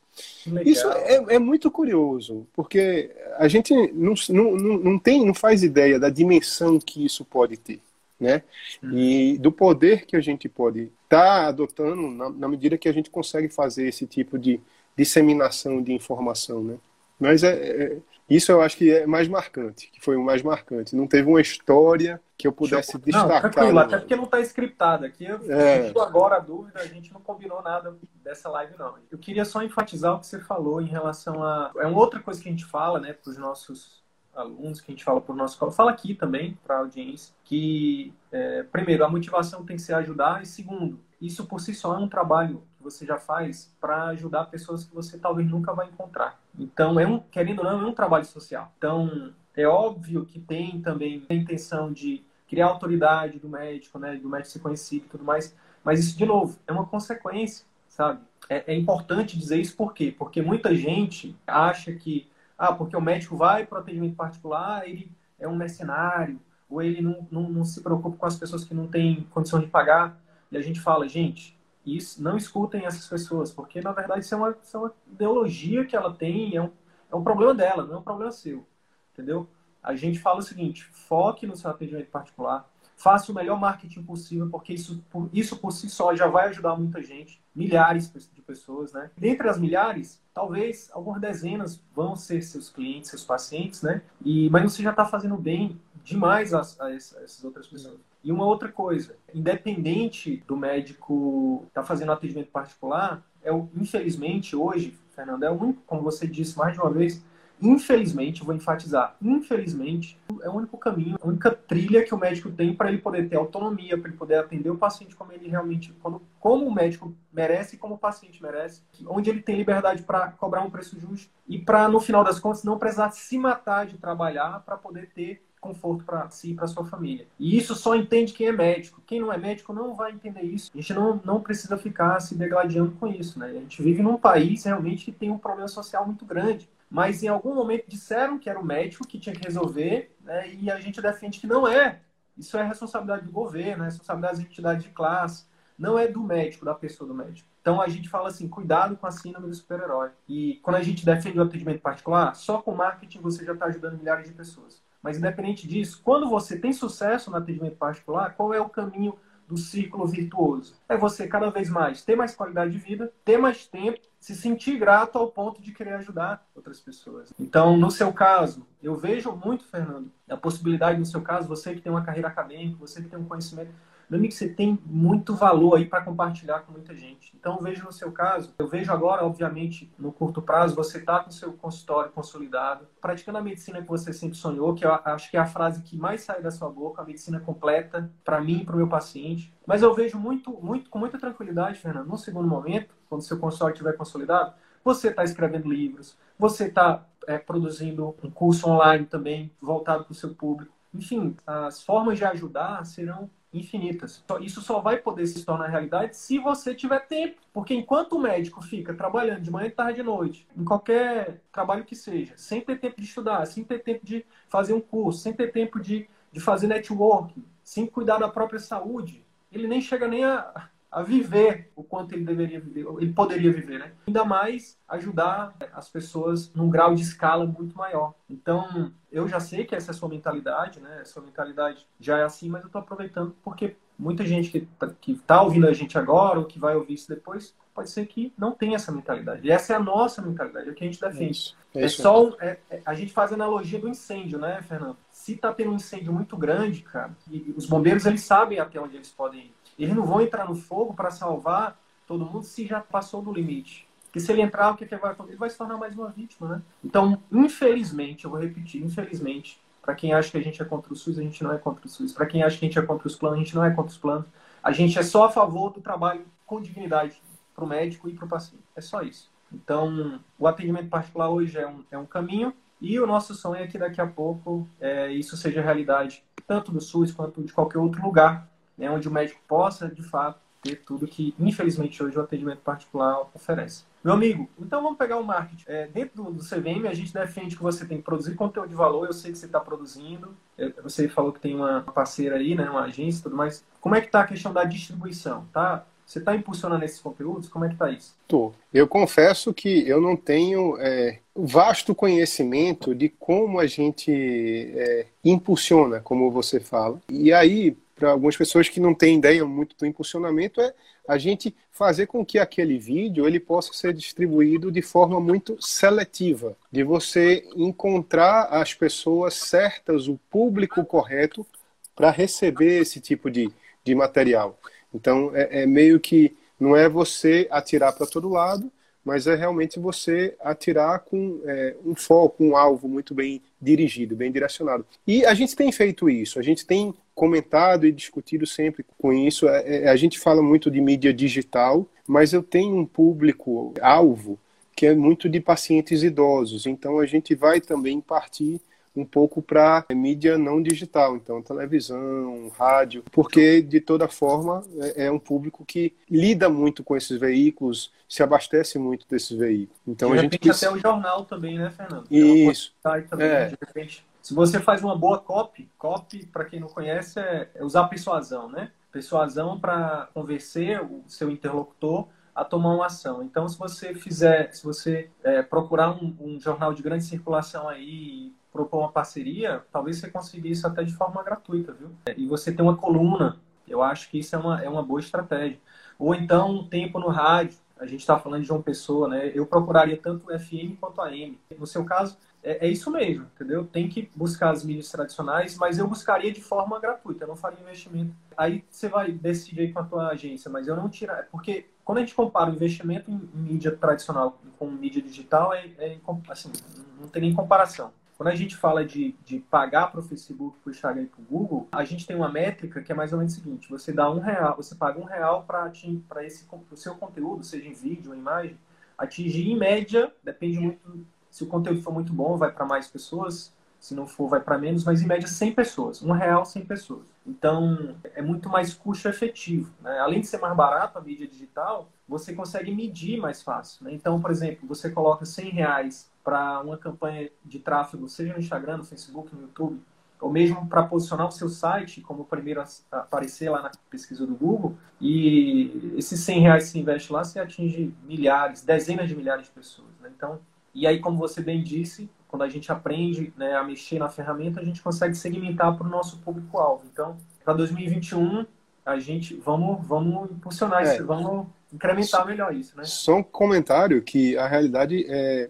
[0.65, 5.99] Isso é, é, muito curioso, porque a gente não, não, não, tem, não faz ideia
[5.99, 7.81] da dimensão que isso pode ter,
[8.19, 8.43] né?
[8.83, 8.97] Hum.
[8.97, 12.93] E do poder que a gente pode estar tá adotando na, na medida que a
[12.93, 14.59] gente consegue fazer esse tipo de
[14.97, 16.77] disseminação de informação, né?
[17.21, 17.97] Mas é, é,
[18.29, 20.97] isso eu acho que é mais marcante, que foi o mais marcante.
[20.97, 23.53] Não teve uma história que eu pudesse não, destacar.
[23.53, 23.79] Tranquilo, no...
[23.79, 25.25] até porque não está scriptado aqui.
[25.25, 25.93] Eu é.
[26.01, 28.95] agora a dúvida, a gente não combinou nada dessa live, não.
[29.11, 31.71] Eu queria só enfatizar o que você falou em relação a.
[31.77, 34.95] É uma outra coisa que a gente fala, né, para os nossos alunos, que a
[34.95, 35.59] gente fala para o nosso.
[35.71, 40.43] Fala aqui também, para a audiência, que, é, primeiro, a motivação tem que ser ajudar,
[40.43, 44.85] e segundo, isso por si só é um trabalho você já faz para ajudar pessoas
[44.85, 46.41] que você talvez nunca vai encontrar.
[46.57, 48.73] Então, é um, querendo ou não, é um trabalho social.
[48.79, 54.29] Então, é óbvio que tem também a intenção de criar autoridade do médico, né, do
[54.29, 58.21] médico ser conhecido e tudo mais, mas isso, de novo, é uma consequência, sabe?
[58.49, 60.15] É, é importante dizer isso por quê?
[60.17, 65.11] Porque muita gente acha que, ah, porque o médico vai para o atendimento particular, ele
[65.41, 68.87] é um mercenário, ou ele não, não, não se preocupa com as pessoas que não
[68.87, 70.17] têm condição de pagar.
[70.51, 74.39] E a gente fala, gente, isso, não escutem essas pessoas, porque na verdade isso é
[74.39, 76.71] uma, isso é uma ideologia que ela tem, é um,
[77.11, 78.67] é um problema dela, não é um problema seu.
[79.13, 79.49] Entendeu?
[79.83, 84.49] A gente fala o seguinte: foque no seu atendimento particular, faça o melhor marketing possível,
[84.51, 88.93] porque isso por, isso por si só já vai ajudar muita gente, milhares de pessoas,
[88.93, 89.11] né?
[89.17, 94.03] Dentre as milhares, talvez algumas dezenas vão ser seus clientes, seus pacientes, né?
[94.25, 98.01] E, mas você já está fazendo bem demais a, a, essas outras pessoas.
[98.27, 104.57] E uma outra coisa, independente do médico estar tá fazendo atendimento particular, é o, infelizmente
[104.57, 107.25] hoje, Fernando, é o único, como você disse mais de uma vez,
[107.63, 112.75] infelizmente, vou enfatizar, infelizmente, é o único caminho, a única trilha que o médico tem
[112.75, 116.21] para ele poder ter autonomia, para ele poder atender o paciente como ele realmente, como,
[116.41, 120.63] como o médico merece e como o paciente merece, onde ele tem liberdade para cobrar
[120.63, 124.65] um preço justo e para, no final das contas, não precisar se matar de trabalhar
[124.65, 127.27] para poder ter conforto para si e para sua família.
[127.39, 129.03] E isso só entende quem é médico.
[129.07, 130.71] Quem não é médico não vai entender isso.
[130.75, 133.47] A gente não, não precisa ficar se degladiando com isso, né?
[133.49, 136.69] A gente vive num país realmente que tem um problema social muito grande.
[136.89, 140.55] Mas em algum momento disseram que era o médico que tinha que resolver, né?
[140.55, 142.01] e a gente defende que não é.
[142.37, 145.47] Isso é responsabilidade do governo, é responsabilidade das entidades de classe,
[145.79, 147.49] não é do médico, da pessoa do médico.
[147.61, 150.11] Então a gente fala assim, cuidado com a síndrome do super-herói.
[150.29, 153.99] E quando a gente defende o atendimento particular, só com marketing você já está ajudando
[153.99, 154.81] milhares de pessoas.
[155.07, 159.17] Mas independente disso, quando você tem sucesso no atendimento particular, qual é o caminho
[159.47, 160.75] do círculo virtuoso?
[160.89, 164.77] É você cada vez mais ter mais qualidade de vida, ter mais tempo, se sentir
[164.77, 167.33] grato ao ponto de querer ajudar outras pessoas.
[167.39, 171.81] Então, no seu caso, eu vejo muito, Fernando, a possibilidade no seu caso, você que
[171.81, 173.71] tem uma carreira acadêmica, você que tem um conhecimento,
[174.09, 177.33] meu amigo, você tem muito valor aí para compartilhar com muita gente.
[177.39, 181.31] Então, vejo no seu caso, eu vejo agora, obviamente, no curto prazo, você está com
[181.31, 185.41] seu consultório consolidado, praticando a medicina que você sempre sonhou, que eu acho que é
[185.41, 188.75] a frase que mais sai da sua boca, a medicina completa, para mim e para
[188.75, 189.53] o meu paciente.
[189.67, 193.75] Mas eu vejo muito, muito, com muita tranquilidade, Fernando, no segundo momento, quando seu consultório
[193.75, 200.05] estiver consolidado, você está escrevendo livros, você está é, produzindo um curso online também, voltado
[200.05, 200.73] para o seu público.
[200.95, 204.25] Enfim, as formas de ajudar serão infinitas.
[204.41, 207.41] Isso só vai poder se tornar realidade se você tiver tempo.
[207.53, 211.97] Porque enquanto o médico fica trabalhando de manhã, tarde e noite, em qualquer trabalho que
[211.97, 215.53] seja, sem ter tempo de estudar, sem ter tempo de fazer um curso, sem ter
[215.53, 220.69] tempo de, de fazer networking, sem cuidar da própria saúde, ele nem chega nem a,
[220.91, 223.93] a viver o quanto ele deveria viver, ele poderia viver, né?
[224.07, 228.15] Ainda mais ajudar as pessoas num grau de escala muito maior.
[228.29, 231.01] Então, eu já sei que essa é a sua mentalidade, né?
[231.01, 234.91] A sua mentalidade já é assim, mas eu estou aproveitando porque muita gente que está
[235.27, 238.53] tá ouvindo a gente agora ou que vai ouvir isso depois, pode ser que não
[238.53, 239.47] tenha essa mentalidade.
[239.47, 241.55] E essa é a nossa mentalidade, é o que a gente defende.
[241.75, 244.97] É, isso, é, só é, é, a gente faz a analogia do incêndio, né, Fernando?
[245.11, 248.97] Se está tendo um incêndio muito grande, cara, e os bombeiros eles sabem até onde
[248.97, 249.55] eles podem ir.
[249.79, 253.87] Eles não vão entrar no fogo para salvar todo mundo se já passou do limite.
[254.05, 255.33] Porque se ele entrar, o que, é que vai acontecer?
[255.33, 256.63] Ele vai se tornar mais uma vítima, né?
[256.83, 260.97] Então, infelizmente, eu vou repetir, infelizmente, para quem acha que a gente é contra o
[260.97, 262.13] SUS, a gente não é contra o SUS.
[262.13, 263.91] Para quem acha que a gente é contra os planos, a gente não é contra
[263.91, 264.27] os planos.
[264.63, 267.21] A gente é só a favor do trabalho com dignidade
[267.55, 268.65] para o médico e para o paciente.
[268.75, 269.31] É só isso.
[269.53, 273.67] Então, o atendimento particular hoje é um, é um caminho e o nosso sonho é
[273.67, 278.03] que daqui a pouco é, isso seja realidade, tanto do SUS quanto de qualquer outro
[278.03, 282.59] lugar né, onde o médico possa, de fato, ter tudo que, infelizmente, hoje o atendimento
[282.59, 283.85] particular oferece.
[284.03, 285.65] Meu amigo, então vamos pegar o marketing.
[285.67, 289.07] É, dentro do, CVM, a gente defende que você tem que produzir conteúdo de valor.
[289.07, 290.37] Eu sei que você está produzindo.
[290.57, 293.65] É, você falou que tem uma parceira aí, né, uma agência e tudo mais.
[293.81, 295.47] Como é que está a questão da distribuição?
[295.53, 295.85] Tá?
[296.07, 297.49] Você está impulsionando esses conteúdos?
[297.49, 298.15] Como é que está isso?
[298.29, 298.53] Tô.
[298.73, 305.99] Eu confesso que eu não tenho é, vasto conhecimento de como a gente é, impulsiona,
[305.99, 307.01] como você fala.
[307.11, 310.73] E aí, para algumas pessoas que não têm ideia muito do impulsionamento é
[311.09, 316.57] a gente fazer com que aquele vídeo ele possa ser distribuído de forma muito seletiva,
[316.71, 321.47] de você encontrar as pessoas certas, o público correto
[321.95, 323.51] para receber esse tipo de,
[323.83, 324.59] de material.
[324.93, 328.71] Então é, é meio que não é você atirar para todo lado,
[329.03, 334.33] mas é realmente você atirar com é, um foco, um alvo muito bem dirigido, bem
[334.33, 334.85] direcionado.
[335.07, 339.49] E a gente tem feito isso, a gente tem comentado e discutido sempre com isso.
[339.49, 344.39] É, é, a gente fala muito de mídia digital, mas eu tenho um público alvo
[344.77, 348.61] que é muito de pacientes idosos, então a gente vai também partir
[348.95, 355.11] um pouco para mídia não digital, então televisão, rádio, porque de toda forma é, é,
[355.11, 359.81] um público que lida muito com esses veículos, se abastece muito desses veículos.
[359.87, 360.63] Então de a gente quis...
[360.63, 362.07] até o jornal também, né, Fernando?
[362.11, 362.75] Isso.
[363.09, 363.47] Também, é.
[363.47, 367.65] De repente, se você faz uma boa copy, copy para quem não conhece é, é
[367.65, 368.73] usar persuasão, né?
[368.91, 373.23] Persuasão para convencer o seu interlocutor a tomar uma ação.
[373.23, 378.35] Então, se você fizer, se você é, procurar um, um, jornal de grande circulação aí
[378.51, 381.95] propor uma parceria, talvez você consiga isso até de forma gratuita, viu?
[382.17, 383.37] E você tem uma coluna,
[383.69, 385.61] eu acho que isso é uma, é uma boa estratégia.
[385.97, 389.31] Ou então um tempo no rádio, a gente está falando de uma pessoa, né?
[389.33, 391.39] Eu procuraria tanto o FM quanto a AM.
[391.57, 393.65] No seu caso, é, é, isso mesmo, entendeu?
[393.65, 397.59] Tem que buscar as mídias tradicionais, mas eu buscaria de forma gratuita, eu não faria
[397.61, 398.15] investimento.
[398.37, 402.01] Aí você vai decidir com a tua agência, mas eu não tirar, porque quando a
[402.03, 406.53] gente compara o investimento em mídia tradicional com mídia digital, é, é assim,
[407.01, 407.93] não tem nem comparação.
[408.17, 411.21] Quando a gente fala de, de pagar para o Facebook, para o Instagram e para
[411.21, 413.93] o Google, a gente tem uma métrica que é mais ou menos o seguinte: você
[413.93, 418.13] dá um real, você paga um real para esse o seu conteúdo, seja em vídeo
[418.13, 418.57] ou imagem,
[418.97, 421.07] atingir em média, depende muito
[421.37, 424.57] se o conteúdo for muito bom, vai para mais pessoas, se não for, vai para
[424.57, 427.05] menos, mas em média 100 pessoas, um real 100 pessoas.
[427.27, 429.71] Então é muito mais custo efetivo.
[429.83, 429.99] Né?
[429.99, 433.85] Além de ser mais barato a mídia digital, você consegue medir mais fácil.
[433.85, 433.93] Né?
[433.93, 438.79] Então, por exemplo, você coloca 100 reais para uma campanha de tráfego, seja no Instagram,
[438.79, 439.79] no Facebook, no YouTube,
[440.19, 444.27] ou mesmo para posicionar o seu site como o primeiro a aparecer lá na pesquisa
[444.27, 449.15] do Google, e esses 100 reais que você investe lá, você atinge milhares, dezenas de
[449.15, 449.91] milhares de pessoas.
[450.01, 450.11] Né?
[450.17, 450.41] Então,
[450.77, 454.61] e aí, como você bem disse, quando a gente aprende né, a mexer na ferramenta,
[454.61, 456.85] a gente consegue segmentar para o nosso público-alvo.
[456.93, 458.45] Então, para 2021,
[458.85, 462.77] a gente vamos, vamos impulsionar é, isso, vamos incrementar melhor isso.
[462.77, 462.85] Né?
[462.85, 465.49] Só um comentário que a realidade é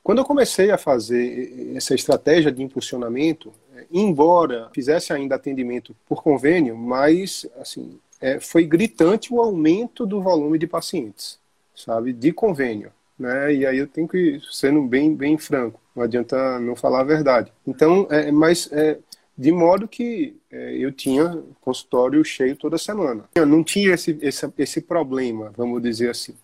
[0.00, 3.52] quando eu comecei a fazer essa estratégia de impulsionamento,
[3.92, 10.56] embora fizesse ainda atendimento por convênio, mas assim é, foi gritante o aumento do volume
[10.56, 11.38] de pacientes,
[11.74, 13.54] sabe, de convênio, né?
[13.54, 17.52] E aí eu tenho que sendo bem bem franco, não adianta não falar a verdade.
[17.66, 18.98] Então, é, mas é,
[19.36, 23.24] de modo que é, eu tinha consultório cheio toda semana.
[23.34, 26.34] Eu não tinha esse, esse, esse problema, vamos dizer assim.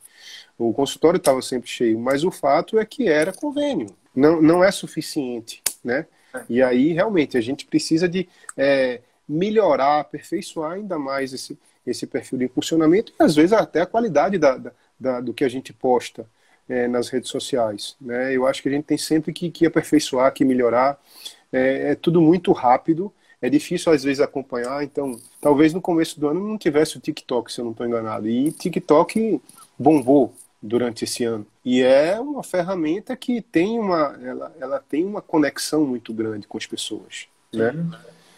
[0.56, 3.88] O consultório estava sempre cheio, mas o fato é que era convênio.
[4.14, 6.06] Não, não é suficiente, né?
[6.48, 12.38] E aí, realmente, a gente precisa de é, melhorar, aperfeiçoar ainda mais esse, esse perfil
[12.38, 15.72] de impulsionamento e, às vezes, até a qualidade da, da, da do que a gente
[15.72, 16.26] posta
[16.68, 17.96] é, nas redes sociais.
[18.00, 18.34] Né?
[18.34, 20.98] Eu acho que a gente tem sempre que, que aperfeiçoar, que melhorar.
[21.52, 24.82] É, é tudo muito rápido, é difícil às vezes acompanhar.
[24.82, 28.28] Então, talvez no começo do ano não tivesse o TikTok, se eu não estou enganado.
[28.28, 29.40] E TikTok
[29.78, 31.46] bombou durante esse ano.
[31.64, 36.56] E é uma ferramenta que tem uma, ela, ela tem uma conexão muito grande com
[36.56, 37.72] as pessoas, né?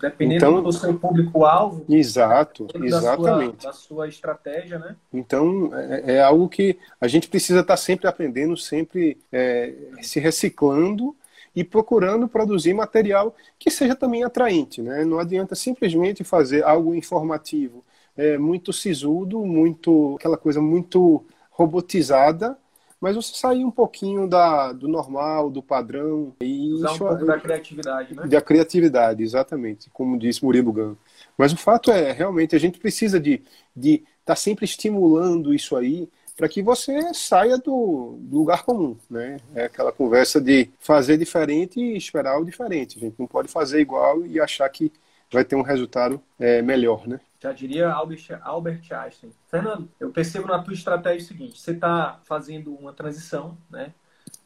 [0.01, 1.85] Dependendo então, do seu público-alvo.
[1.89, 3.57] Exato, exatamente.
[3.57, 4.95] Da sua, da sua, estratégia, né?
[5.13, 11.17] Então, é, é, algo que a gente precisa estar sempre aprendendo, sempre é, se reciclando
[11.55, 15.05] e procurando produzir material que seja também atraente, né?
[15.05, 17.83] Não adianta simplesmente fazer algo informativo,
[18.15, 22.59] é, muito sisudo, muito aquela coisa muito robotizada,
[23.01, 26.33] mas você sair um pouquinho da, do normal, do padrão.
[26.41, 28.27] E Usar um pouco da criatividade, né?
[28.27, 30.99] Da criatividade, exatamente, como disse Murilo.
[31.37, 35.77] Mas o fato é, realmente, a gente precisa de estar de tá sempre estimulando isso
[35.77, 39.39] aí para que você saia do, do, lugar comum, né?
[39.55, 42.99] É aquela conversa de fazer diferente e esperar o diferente.
[42.99, 44.93] A gente não pode fazer igual e achar que
[45.33, 47.21] vai ter um resultado é, melhor, né?
[47.47, 49.33] Já diria Albert, Einstein.
[49.47, 53.95] Fernando, eu percebo na tua estratégia o seguinte: você está fazendo uma transição, né?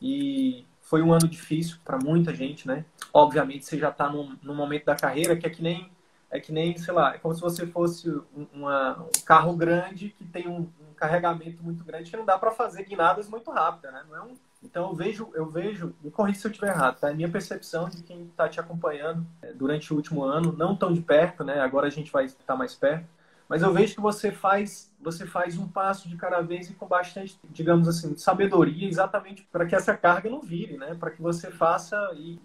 [0.02, 2.84] E foi um ano difícil para muita gente, né?
[3.10, 5.90] Obviamente você já está num, num, momento da carreira que é que nem
[6.30, 8.06] é que nem, sei lá, é como se você fosse
[8.52, 12.50] uma, um carro grande que tem um, um carregamento muito grande que não dá para
[12.50, 14.04] fazer guinadas muito rápidas, né?
[14.06, 17.10] Não é um então eu vejo, eu vejo, me corrija se eu estiver errado, tá?
[17.10, 20.92] É minha percepção de quem está te acompanhando é, durante o último ano, não tão
[20.92, 21.60] de perto, né?
[21.60, 23.06] Agora a gente vai estar mais perto,
[23.48, 26.86] mas eu vejo que você faz, você faz um passo de cada vez e com
[26.86, 30.94] bastante, digamos assim, sabedoria, exatamente para que essa carga não vire, né?
[30.94, 31.96] Para que você faça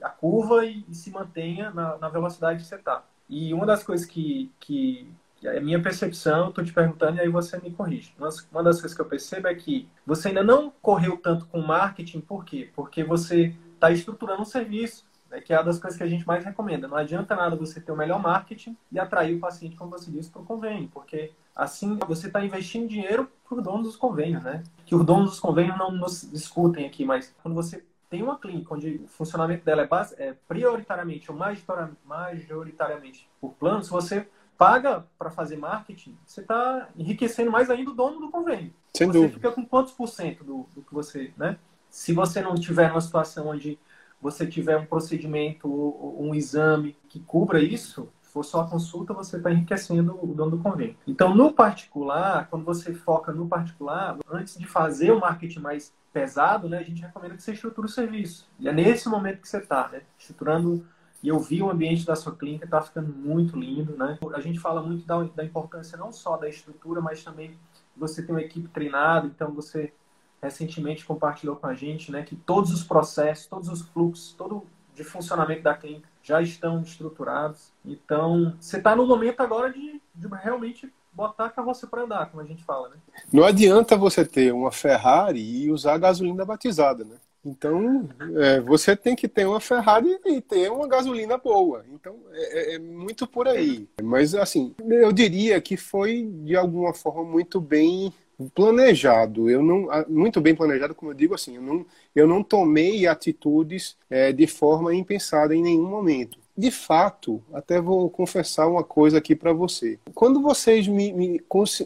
[0.01, 3.03] a curva e, e se mantenha na, na velocidade que você está.
[3.29, 5.07] E uma das coisas que, que
[5.47, 8.13] é minha percepção, estou te perguntando e aí você me corrige.
[8.51, 12.21] Uma das coisas que eu percebo é que você ainda não correu tanto com marketing,
[12.21, 12.69] por quê?
[12.75, 16.25] Porque você está estruturando um serviço, né, que é uma das coisas que a gente
[16.25, 16.87] mais recomenda.
[16.87, 20.29] Não adianta nada você ter o melhor marketing e atrair o paciente, como você disse,
[20.29, 24.63] para o convênio, porque assim você está investindo dinheiro para os donos dos convênios, né?
[24.85, 28.73] Que os donos dos convênios não nos discutem aqui, mas quando você tem uma clínica
[28.73, 35.29] onde o funcionamento dela é, base, é prioritariamente ou majoritariamente por planos, você paga para
[35.29, 38.73] fazer marketing, você está enriquecendo mais ainda o dono do convênio.
[38.95, 39.33] Sem você dúvida.
[39.33, 41.57] fica com quantos por cento do, do que você, né?
[41.89, 43.79] Se você não tiver uma situação onde
[44.21, 49.49] você tiver um procedimento, um exame que cubra isso, for só a consulta, você está
[49.49, 50.97] enriquecendo o dono do convênio.
[51.07, 56.67] Então, no particular, quando você foca no particular, antes de fazer o marketing mais pesado,
[56.67, 58.45] né, a gente recomenda que você estruture o serviço.
[58.59, 60.85] E é nesse momento que você está, né, estruturando
[61.25, 64.19] e eu vi o ambiente da sua clínica, está ficando muito lindo, né?
[64.35, 67.57] A gente fala muito da, da importância não só da estrutura, mas também
[67.97, 69.91] você tem uma equipe treinada, então você
[70.39, 75.03] recentemente compartilhou com a gente, né, que todos os processos, todos os fluxos, todo de
[75.03, 77.71] funcionamento da clínica já estão estruturados.
[77.83, 82.43] Então, você está no momento agora de, de realmente botar a carroça para andar, como
[82.43, 82.97] a gente fala, né?
[83.33, 87.17] Não adianta você ter uma Ferrari e usar gasolina batizada, né?
[87.45, 91.85] Então, é, você tem que ter uma Ferrari e ter uma gasolina boa.
[91.93, 93.87] Então, é, é, é, muito por aí.
[94.01, 98.11] Mas, assim, eu diria que foi, de alguma forma, muito bem
[98.53, 99.49] planejado.
[99.49, 103.95] Eu não, muito bem planejado, como eu digo assim, eu não, eu não tomei atitudes
[104.09, 106.37] é, de forma impensada em nenhum momento.
[106.57, 109.99] De fato, até vou confessar uma coisa aqui para você.
[110.13, 111.41] Quando vocês me, me,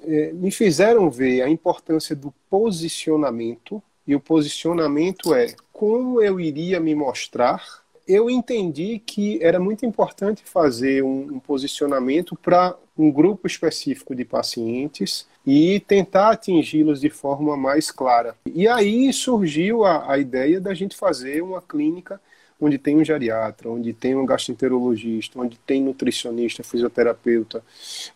[0.06, 6.80] é, me fizeram ver a importância do posicionamento, e o posicionamento é como eu iria
[6.80, 7.64] me mostrar.
[8.08, 14.26] Eu entendi que era muito importante fazer um, um posicionamento para um grupo específico de
[14.26, 18.36] pacientes e tentar atingi-los de forma mais clara.
[18.48, 22.20] E aí surgiu a, a ideia da gente fazer uma clínica
[22.60, 27.64] onde tem um geriatra, onde tem um gastroenterologista, onde tem nutricionista, fisioterapeuta.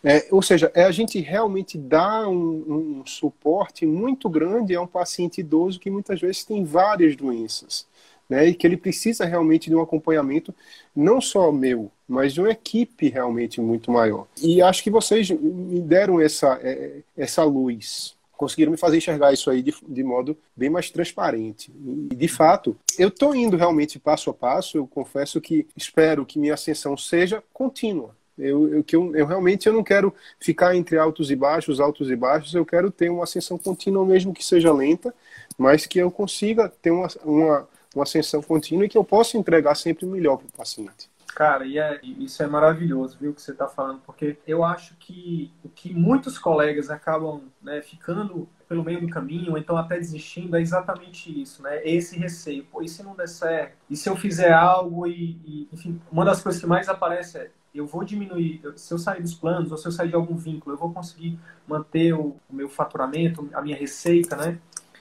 [0.02, 4.86] É, ou seja, é a gente realmente dar um, um suporte muito grande a um
[4.86, 7.86] paciente idoso que muitas vezes tem várias doenças.
[8.26, 10.54] Né, e que ele precisa realmente de um acompanhamento,
[10.96, 14.26] não só meu, mas de uma equipe realmente muito maior.
[14.42, 19.50] E acho que vocês me deram essa, é, essa luz conseguiram me fazer enxergar isso
[19.50, 21.72] aí de, de modo bem mais transparente.
[22.10, 24.76] E, de fato, eu estou indo realmente passo a passo.
[24.76, 28.14] Eu confesso que espero que minha ascensão seja contínua.
[28.36, 32.10] Eu, eu, que eu, eu, realmente eu não quero ficar entre altos e baixos, altos
[32.10, 32.54] e baixos.
[32.54, 35.14] Eu quero ter uma ascensão contínua, mesmo que seja lenta,
[35.56, 39.76] mas que eu consiga ter uma, uma, uma ascensão contínua e que eu possa entregar
[39.76, 41.13] sempre melhor para o paciente.
[41.34, 45.52] Cara, e é, isso é maravilhoso, viu, que você está falando, porque eu acho que
[45.64, 50.56] o que muitos colegas acabam né, ficando pelo meio do caminho, ou então até desistindo,
[50.56, 51.84] é exatamente isso, né?
[51.84, 52.64] Esse receio.
[52.64, 53.76] Pô, e se não der certo?
[53.90, 57.50] E se eu fizer algo e, e enfim, uma das coisas que mais aparece é
[57.74, 60.76] eu vou diminuir, se eu sair dos planos ou se eu sair de algum vínculo,
[60.76, 64.58] eu vou conseguir manter o, o meu faturamento, a minha receita, né?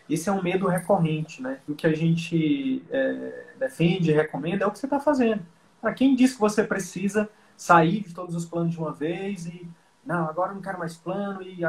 [0.09, 1.59] Esse é um medo recorrente, né?
[1.67, 5.45] O que a gente é, defende recomenda é o que você está fazendo.
[5.83, 9.67] Para quem diz que você precisa sair de todos os planos de uma vez e
[10.05, 11.59] não, agora eu não quero mais plano e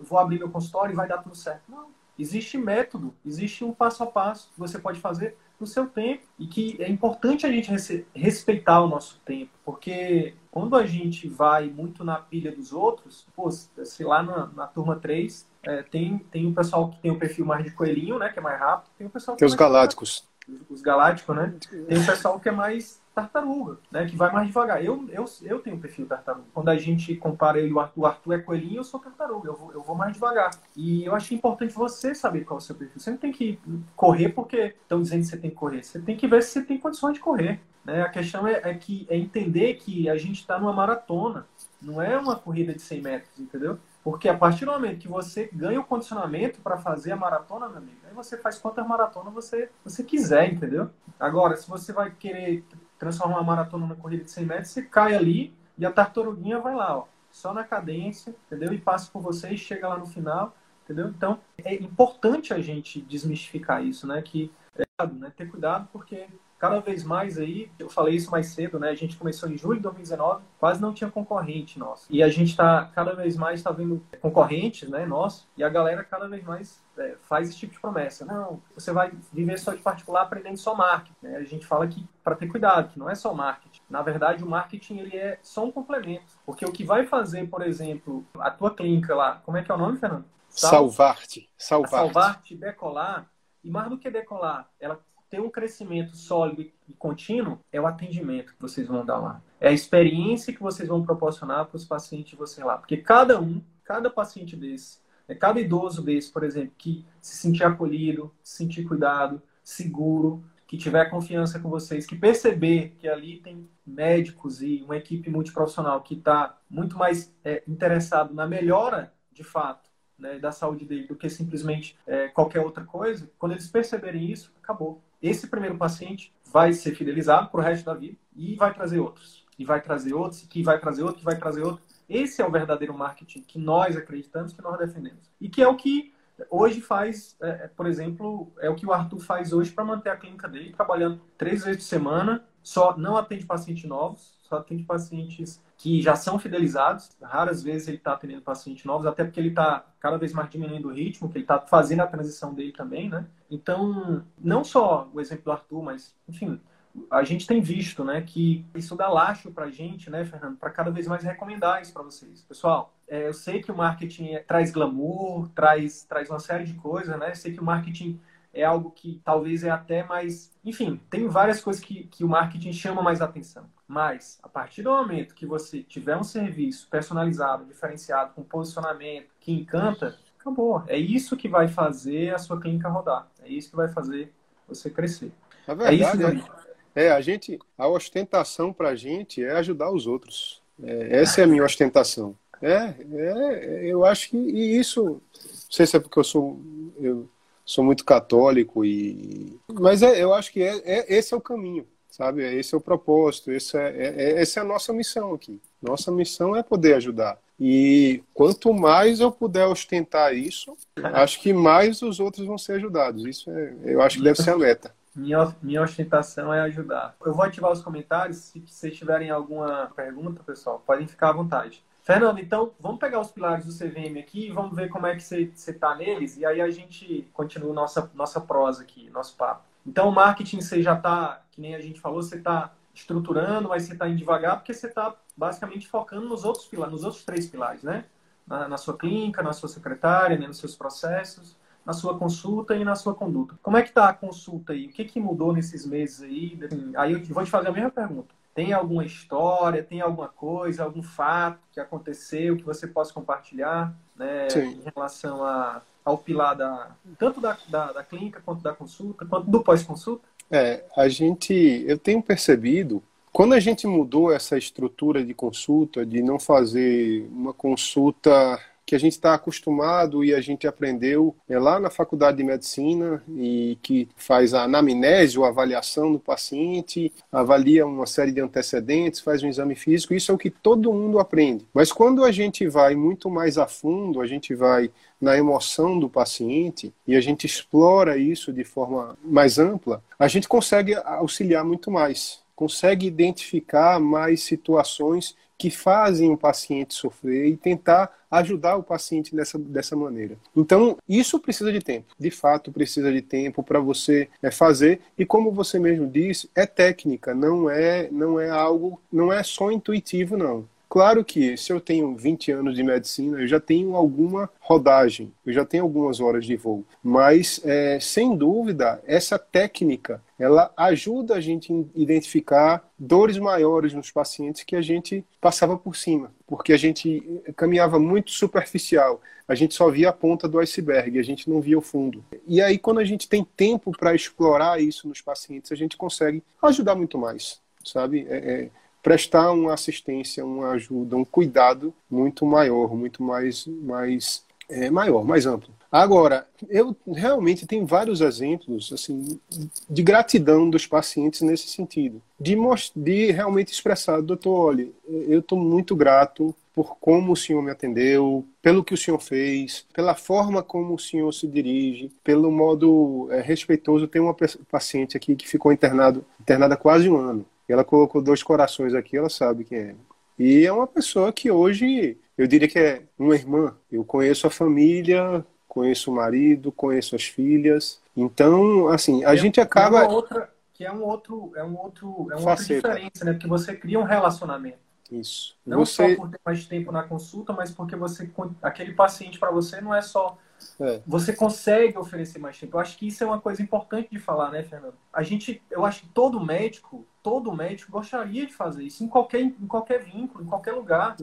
[0.00, 1.62] vou abrir meu consultório e vai dar tudo certo.
[1.68, 1.86] Não,
[2.18, 6.48] existe método, existe um passo a passo que você pode fazer no seu tempo e
[6.48, 7.70] que é importante a gente
[8.12, 13.48] respeitar o nosso tempo, porque quando a gente vai muito na pilha dos outros, pô,
[13.52, 17.46] sei lá, na, na turma 3, é, tem, tem o pessoal que tem o perfil
[17.46, 20.28] mais de coelhinho, né, que é mais rápido, tem o pessoal que tem os galácticos.
[20.68, 21.54] Os galácticos, né?
[21.88, 24.06] Tem o pessoal que é mais tartaruga, né?
[24.06, 24.84] Que vai mais devagar.
[24.84, 26.46] Eu, eu, eu tenho um perfil tartaruga.
[26.54, 29.48] Quando a gente compara eu e o Arthur, o Arthur é coelhinho, eu sou tartaruga.
[29.48, 30.50] Eu vou, eu vou mais devagar.
[30.76, 33.00] E eu acho importante você saber qual é o seu perfil.
[33.00, 33.58] Você não tem que
[33.96, 35.82] correr porque estão dizendo que você tem que correr.
[35.82, 37.60] Você tem que ver se você tem condições de correr.
[37.84, 38.02] Né?
[38.02, 41.46] A questão é, é, que, é entender que a gente está numa maratona.
[41.80, 43.78] Não é uma corrida de 100 metros, entendeu?
[44.02, 47.78] Porque a partir do momento que você ganha o condicionamento para fazer a maratona, meu
[47.78, 50.90] amigo, aí você faz quantas maratonas você, você quiser, entendeu?
[51.18, 52.64] Agora, se você vai querer
[52.98, 56.74] transformar uma maratona numa corrida de 100 metros, você cai ali e a tartaruguinha vai
[56.74, 58.72] lá, ó, só na cadência, entendeu?
[58.72, 61.08] E passa por você e chega lá no final, entendeu?
[61.08, 64.20] Então, é importante a gente desmistificar isso, né?
[64.22, 65.32] Que é, né?
[65.36, 66.26] ter cuidado porque
[66.60, 68.90] cada vez mais aí, eu falei isso mais cedo, né?
[68.90, 72.06] A gente começou em julho de 2019, quase não tinha concorrente nosso.
[72.10, 76.04] E a gente está cada vez mais está vendo concorrentes, né, nosso, e a galera
[76.04, 78.26] cada vez mais é, faz esse tipo de promessa.
[78.26, 81.16] Não, você vai viver só de particular aprendendo só marketing.
[81.22, 81.36] Né?
[81.38, 83.80] A gente fala que para ter cuidado, que não é só marketing.
[83.88, 87.62] Na verdade, o marketing ele é só um complemento, porque o que vai fazer, por
[87.62, 90.26] exemplo, a tua clínica lá, como é que é o nome, Fernando?
[90.50, 91.48] Salvar-te.
[91.56, 92.12] Salvar-te.
[92.12, 93.30] Salvar-te, decolar.
[93.62, 94.98] E mais do que decolar, ela
[95.30, 99.42] ter um crescimento sólido e contínuo é o atendimento que vocês vão dar lá.
[99.60, 102.76] É a experiência que vocês vão proporcionar para os pacientes de você lá.
[102.76, 107.62] Porque cada um, cada paciente desse, é cada idoso desse, por exemplo, que se sentir
[107.62, 113.68] acolhido, se sentir cuidado, seguro, que tiver confiança com vocês, que perceber que ali tem
[113.86, 119.88] médicos e uma equipe multiprofissional que está muito mais é, interessado na melhora, de fato,
[120.18, 124.52] né, da saúde dele do que simplesmente é, qualquer outra coisa, quando eles perceberem isso,
[124.62, 128.98] acabou esse primeiro paciente vai ser fidelizado para o resto da vida e vai trazer
[128.98, 129.44] outros.
[129.58, 131.82] E vai trazer outros, que vai trazer outro, que vai trazer outro.
[132.08, 135.30] Esse é o verdadeiro marketing que nós acreditamos, que nós defendemos.
[135.40, 136.12] E que é o que
[136.48, 140.10] hoje faz, é, é por exemplo, é o que o Arthur faz hoje para manter
[140.10, 144.82] a clínica dele, trabalhando três vezes por semana, só não atende pacientes novos, só atende
[144.82, 147.16] pacientes que já são fidelizados.
[147.22, 150.88] Raras vezes ele está atendendo pacientes novos, até porque ele está cada vez mais diminuindo
[150.88, 153.26] o ritmo, que ele está fazendo a transição dele também, né?
[153.48, 156.60] Então, não só o exemplo do Arthur, mas, enfim,
[157.08, 160.70] a gente tem visto, né, que isso dá laço para a gente, né, Fernando, para
[160.70, 162.42] cada vez mais recomendar isso para vocês.
[162.42, 166.74] Pessoal, é, eu sei que o marketing é, traz glamour, traz, traz uma série de
[166.74, 167.30] coisas, né?
[167.30, 168.20] Eu sei que o marketing
[168.52, 170.52] é algo que talvez é até mais.
[170.64, 173.64] Enfim, tem várias coisas que, que o marketing chama mais atenção.
[173.90, 179.50] Mas, a partir do momento que você tiver um serviço personalizado, diferenciado, com posicionamento, que
[179.50, 180.84] encanta, acabou.
[180.86, 183.26] É isso que vai fazer a sua clínica rodar.
[183.42, 184.32] É isso que vai fazer
[184.68, 185.32] você crescer.
[185.66, 186.46] É verdade, é, isso,
[186.94, 190.62] é, é a gente, a ostentação para a gente é ajudar os outros.
[190.80, 192.36] É, essa é a minha ostentação.
[192.62, 195.20] É, é, eu acho que e isso, não
[195.68, 196.60] sei se é porque eu sou,
[197.00, 197.28] eu
[197.64, 201.84] sou muito católico e, mas é, eu acho que é, é esse é o caminho
[202.10, 202.42] sabe?
[202.42, 205.60] Esse é o propósito, esse é, é, é, essa é a nossa missão aqui.
[205.80, 207.38] Nossa missão é poder ajudar.
[207.58, 213.24] E quanto mais eu puder ostentar isso, acho que mais os outros vão ser ajudados.
[213.24, 214.94] Isso é, eu acho que deve ser a meta.
[215.12, 217.16] Minha, minha ostentação é ajudar.
[217.26, 218.36] Eu vou ativar os comentários.
[218.36, 221.82] Se vocês tiverem alguma pergunta, pessoal, podem ficar à vontade.
[222.02, 225.22] Fernando, então vamos pegar os pilares do CVM aqui e vamos ver como é que
[225.22, 226.36] você está neles.
[226.36, 229.62] E aí a gente continua nossa, nossa prosa aqui, nosso papo.
[229.86, 233.84] Então, o marketing você já está, que nem a gente falou, você está estruturando, mas
[233.84, 237.46] você está indo devagar porque você está basicamente focando nos outros pilares, nos outros três
[237.46, 238.04] pilares, né?
[238.46, 240.46] Na, na sua clínica, na sua secretária, né?
[240.46, 243.54] nos seus processos, na sua consulta e na sua conduta.
[243.62, 244.86] Como é que está a consulta aí?
[244.86, 246.58] O que, que mudou nesses meses aí?
[246.96, 248.34] Aí eu vou te fazer a mesma pergunta.
[248.54, 254.48] Tem alguma história, tem alguma coisa, algum fato que aconteceu que você possa compartilhar né,
[254.56, 259.50] em relação a ao pilar da, tanto da, da, da clínica quanto da consulta, quanto
[259.50, 260.26] do pós-consulta?
[260.50, 263.02] É, a gente, eu tenho percebido
[263.32, 268.58] Quando a gente mudou essa estrutura de consulta, de não fazer uma consulta
[268.90, 273.22] que a gente está acostumado e a gente aprendeu é, lá na faculdade de medicina
[273.36, 279.44] e que faz a anamnese ou avaliação do paciente, avalia uma série de antecedentes, faz
[279.44, 281.64] um exame físico, isso é o que todo mundo aprende.
[281.72, 286.08] Mas quando a gente vai muito mais a fundo, a gente vai na emoção do
[286.08, 291.92] paciente e a gente explora isso de forma mais ampla, a gente consegue auxiliar muito
[291.92, 299.36] mais consegue identificar mais situações que fazem o paciente sofrer e tentar ajudar o paciente
[299.36, 300.38] dessa, dessa maneira.
[300.56, 302.14] Então, isso precisa de tempo.
[302.18, 305.02] De fato, precisa de tempo para você é, fazer.
[305.18, 309.70] E como você mesmo disse, é técnica, não é, não é algo, não é só
[309.70, 310.66] intuitivo, não.
[310.90, 315.52] Claro que se eu tenho 20 anos de medicina, eu já tenho alguma rodagem, eu
[315.52, 316.84] já tenho algumas horas de voo.
[317.00, 324.10] Mas, é, sem dúvida, essa técnica ela ajuda a gente a identificar dores maiores nos
[324.10, 327.22] pacientes que a gente passava por cima, porque a gente
[327.54, 331.78] caminhava muito superficial, a gente só via a ponta do iceberg, a gente não via
[331.78, 332.24] o fundo.
[332.48, 336.42] E aí, quando a gente tem tempo para explorar isso nos pacientes, a gente consegue
[336.62, 338.26] ajudar muito mais, sabe?
[338.28, 338.70] É, é,
[339.02, 345.46] prestar uma assistência, uma ajuda, um cuidado muito maior, muito mais, mais é, maior, mais
[345.46, 345.70] amplo.
[345.90, 349.40] Agora, eu realmente tenho vários exemplos assim
[349.88, 352.56] de gratidão dos pacientes nesse sentido, de,
[352.94, 358.44] de realmente expressar, doutor, olha, eu estou muito grato por como o senhor me atendeu,
[358.62, 363.40] pelo que o senhor fez, pela forma como o senhor se dirige, pelo modo é,
[363.40, 364.06] respeitoso.
[364.06, 364.36] Tem uma
[364.70, 367.44] paciente aqui que ficou internado, internada quase um ano.
[367.72, 369.94] Ela colocou dois corações aqui, ela sabe quem é.
[370.38, 373.76] E é uma pessoa que hoje, eu diria que é uma irmã.
[373.92, 378.00] Eu conheço a família, conheço o marido, conheço as filhas.
[378.16, 380.02] Então, assim, a é, gente acaba.
[380.02, 383.32] É outra, que é um outro, é um outro, é uma outra diferença, né?
[383.32, 384.78] Porque você cria um relacionamento.
[385.10, 385.56] Isso.
[385.66, 386.14] Não você...
[386.14, 388.30] só por ter mais tempo na consulta, mas porque você
[388.62, 390.38] aquele paciente para você não é só
[390.80, 391.00] é.
[391.06, 392.76] Você consegue oferecer mais tempo.
[392.76, 394.94] Eu acho que isso é uma coisa importante de falar, né, Fernando?
[395.12, 399.40] A gente, eu acho que todo médico, todo médico gostaria de fazer isso em qualquer,
[399.40, 401.16] em qualquer vínculo, em qualquer lugar.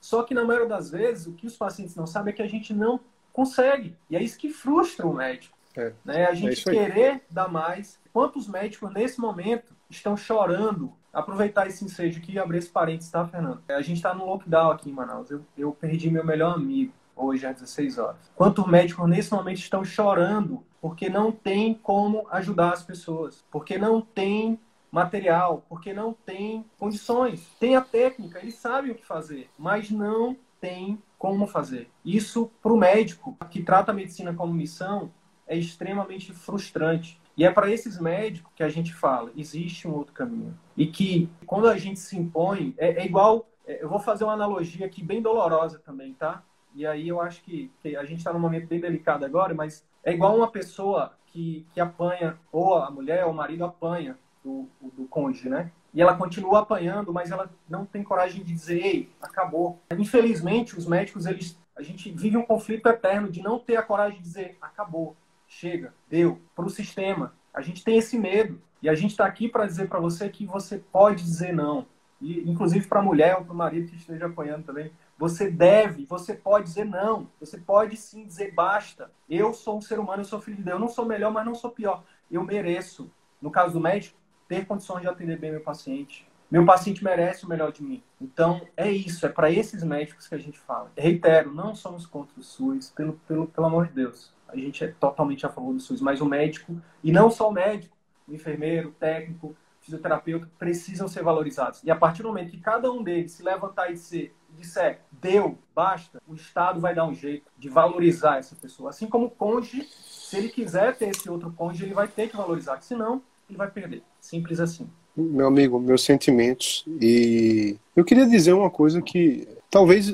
[0.00, 2.48] Só que na maioria das vezes, o que os pacientes não sabem é que a
[2.48, 3.00] gente não
[3.32, 3.96] consegue.
[4.10, 5.56] E é isso que frustra o médico.
[5.76, 5.92] É.
[6.04, 6.26] Né?
[6.26, 7.98] A é gente é querer dar mais.
[8.12, 10.92] Quantos médicos nesse momento estão chorando?
[11.12, 13.62] Aproveitar esse ensejo aqui e abrir esse parênteses, tá, Fernando?
[13.68, 15.30] A gente está no lockdown aqui em Manaus.
[15.30, 18.30] Eu, eu perdi meu melhor amigo hoje às 16 horas.
[18.34, 24.00] Quantos médicos nesse momento estão chorando porque não tem como ajudar as pessoas, porque não
[24.00, 24.58] tem
[24.92, 27.48] material, porque não tem condições.
[27.58, 31.90] Tem a técnica, eles sabem o que fazer, mas não tem como fazer.
[32.04, 35.10] Isso para o médico que trata a medicina como missão
[35.46, 37.20] é extremamente frustrante.
[37.34, 40.56] E é para esses médicos que a gente fala, existe um outro caminho.
[40.76, 43.48] E que quando a gente se impõe, é, é igual.
[43.66, 46.42] É, eu vou fazer uma analogia aqui bem dolorosa também, tá?
[46.74, 49.84] E aí eu acho que, que a gente está num momento bem delicado agora, mas
[50.04, 54.68] é igual uma pessoa que, que apanha, ou a mulher ou o marido apanha do,
[54.80, 55.70] do cônjuge, né?
[55.94, 59.78] E ela continua apanhando, mas ela não tem coragem de dizer, ei, acabou.
[59.96, 64.18] Infelizmente, os médicos, eles, a gente vive um conflito eterno de não ter a coragem
[64.18, 65.14] de dizer, acabou,
[65.46, 67.34] chega, deu, para o sistema.
[67.52, 68.60] A gente tem esse medo.
[68.82, 71.86] E a gente está aqui para dizer para você que você pode dizer não.
[72.20, 74.90] E, inclusive para a mulher ou para o marido que esteja apanhando também.
[75.16, 77.28] Você deve, você pode dizer não.
[77.38, 79.10] Você pode sim dizer basta.
[79.30, 80.74] Eu sou um ser humano, eu sou filho de Deus.
[80.74, 82.02] Eu não sou melhor, mas não sou pior.
[82.28, 83.08] Eu mereço.
[83.40, 84.18] No caso do médico,
[84.52, 86.28] ter condições de atender bem meu paciente.
[86.50, 88.02] Meu paciente merece o melhor de mim.
[88.20, 89.24] Então, é isso.
[89.24, 90.92] É para esses médicos que a gente fala.
[90.94, 94.30] Reitero, não somos contra o SUS, pelo, pelo, pelo amor de Deus.
[94.46, 96.02] A gente é totalmente a favor do SUS.
[96.02, 97.96] Mas o médico, e não só o médico,
[98.28, 101.82] o enfermeiro, o técnico, fisioterapeuta precisam ser valorizados.
[101.82, 105.58] E a partir do momento que cada um deles se levantar e dizer, disser, deu,
[105.74, 108.90] basta, o Estado vai dar um jeito de valorizar essa pessoa.
[108.90, 112.36] Assim como o cônjuge, se ele quiser ter esse outro cônjuge, ele vai ter que
[112.36, 113.22] valorizar, senão
[113.52, 114.02] ele vai perder.
[114.20, 114.88] Simples assim.
[115.16, 116.84] Meu amigo, meus sentimentos.
[117.00, 120.12] E eu queria dizer uma coisa que talvez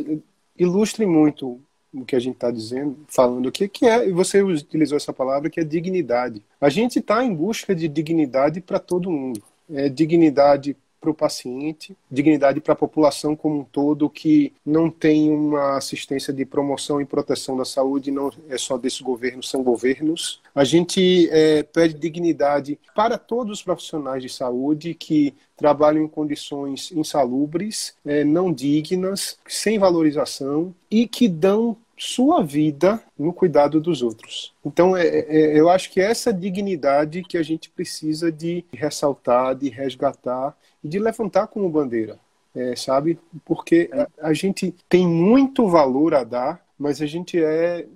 [0.59, 1.61] ilustre muito
[1.95, 5.49] o que a gente está dizendo, falando aqui, que é, e você utilizou essa palavra,
[5.49, 6.43] que é dignidade.
[6.61, 11.97] A gente está em busca de dignidade para todo mundo é, dignidade para o paciente,
[12.11, 17.07] dignidade para a população como um todo que não tem uma assistência de promoção e
[17.07, 20.41] proteção da saúde, não é só desse governo, são governos.
[20.55, 26.93] A gente é, pede dignidade para todos os profissionais de saúde que trabalham em condições
[26.93, 34.55] insalubres, é, não dignas, sem valorização e que dão sua vida no cuidado dos outros.
[34.65, 39.55] Então, é, é, eu acho que é essa dignidade que a gente precisa de ressaltar,
[39.55, 42.19] de resgatar e de levantar como bandeira,
[42.55, 43.19] é, sabe?
[43.45, 47.87] Porque a, a gente tem muito valor a dar, mas a gente é,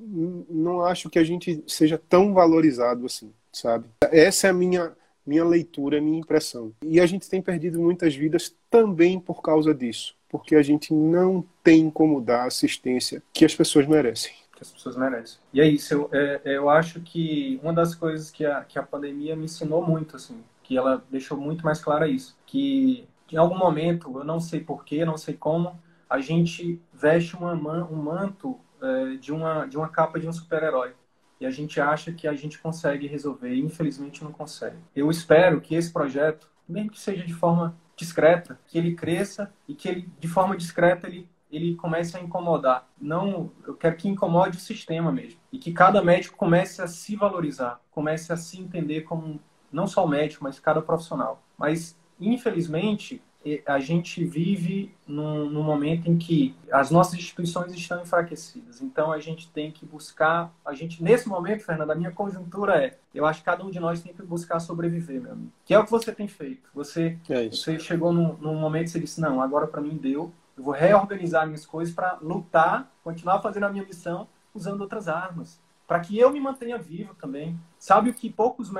[0.50, 3.86] não acho que a gente seja tão valorizado assim, sabe?
[4.10, 4.92] Essa é a minha
[5.24, 6.72] minha leitura, minha impressão.
[6.84, 11.44] E a gente tem perdido muitas vidas também por causa disso, porque a gente não
[11.62, 14.32] tem como dar a assistência que as pessoas merecem.
[14.56, 15.38] Que as pessoas merecem.
[15.52, 18.78] E é isso, eu, é, é, eu acho que uma das coisas que a, que
[18.78, 23.36] a pandemia me ensinou muito, assim, que ela deixou muito mais clara isso, que em
[23.36, 25.78] algum momento, eu não sei porquê, não sei como,
[26.08, 30.92] a gente veste uma, um manto é, de, uma, de uma capa de um super-herói
[31.40, 34.76] e a gente acha que a gente consegue resolver e infelizmente não consegue.
[34.94, 39.74] Eu espero que esse projeto, mesmo que seja de forma discreta, que ele cresça e
[39.74, 42.88] que ele, de forma discreta, ele, ele comece a incomodar.
[43.00, 45.40] Não, eu quero que incomode o sistema mesmo.
[45.52, 49.40] E que cada médico comece a se valorizar, comece a se entender como
[49.72, 51.42] não só médico, mas cada profissional.
[51.56, 53.22] Mas, infelizmente,
[53.66, 58.80] a gente vive num, num, momento em que as nossas instituições estão enfraquecidas.
[58.80, 62.98] Então a gente tem que buscar, a gente nesse momento, Fernando, a minha conjuntura é,
[63.14, 65.52] eu acho que cada um de nós tem que buscar sobreviver, meu amigo.
[65.64, 66.70] Que é o que você tem feito.
[66.74, 70.32] Você, é você chegou num, num momento e você disse, não, agora para mim deu.
[70.56, 75.60] Eu vou reorganizar minhas coisas para lutar, continuar fazendo a minha missão usando outras armas
[75.92, 77.60] para que eu me mantenha vivo também.
[77.78, 78.70] Sabe o que poucos,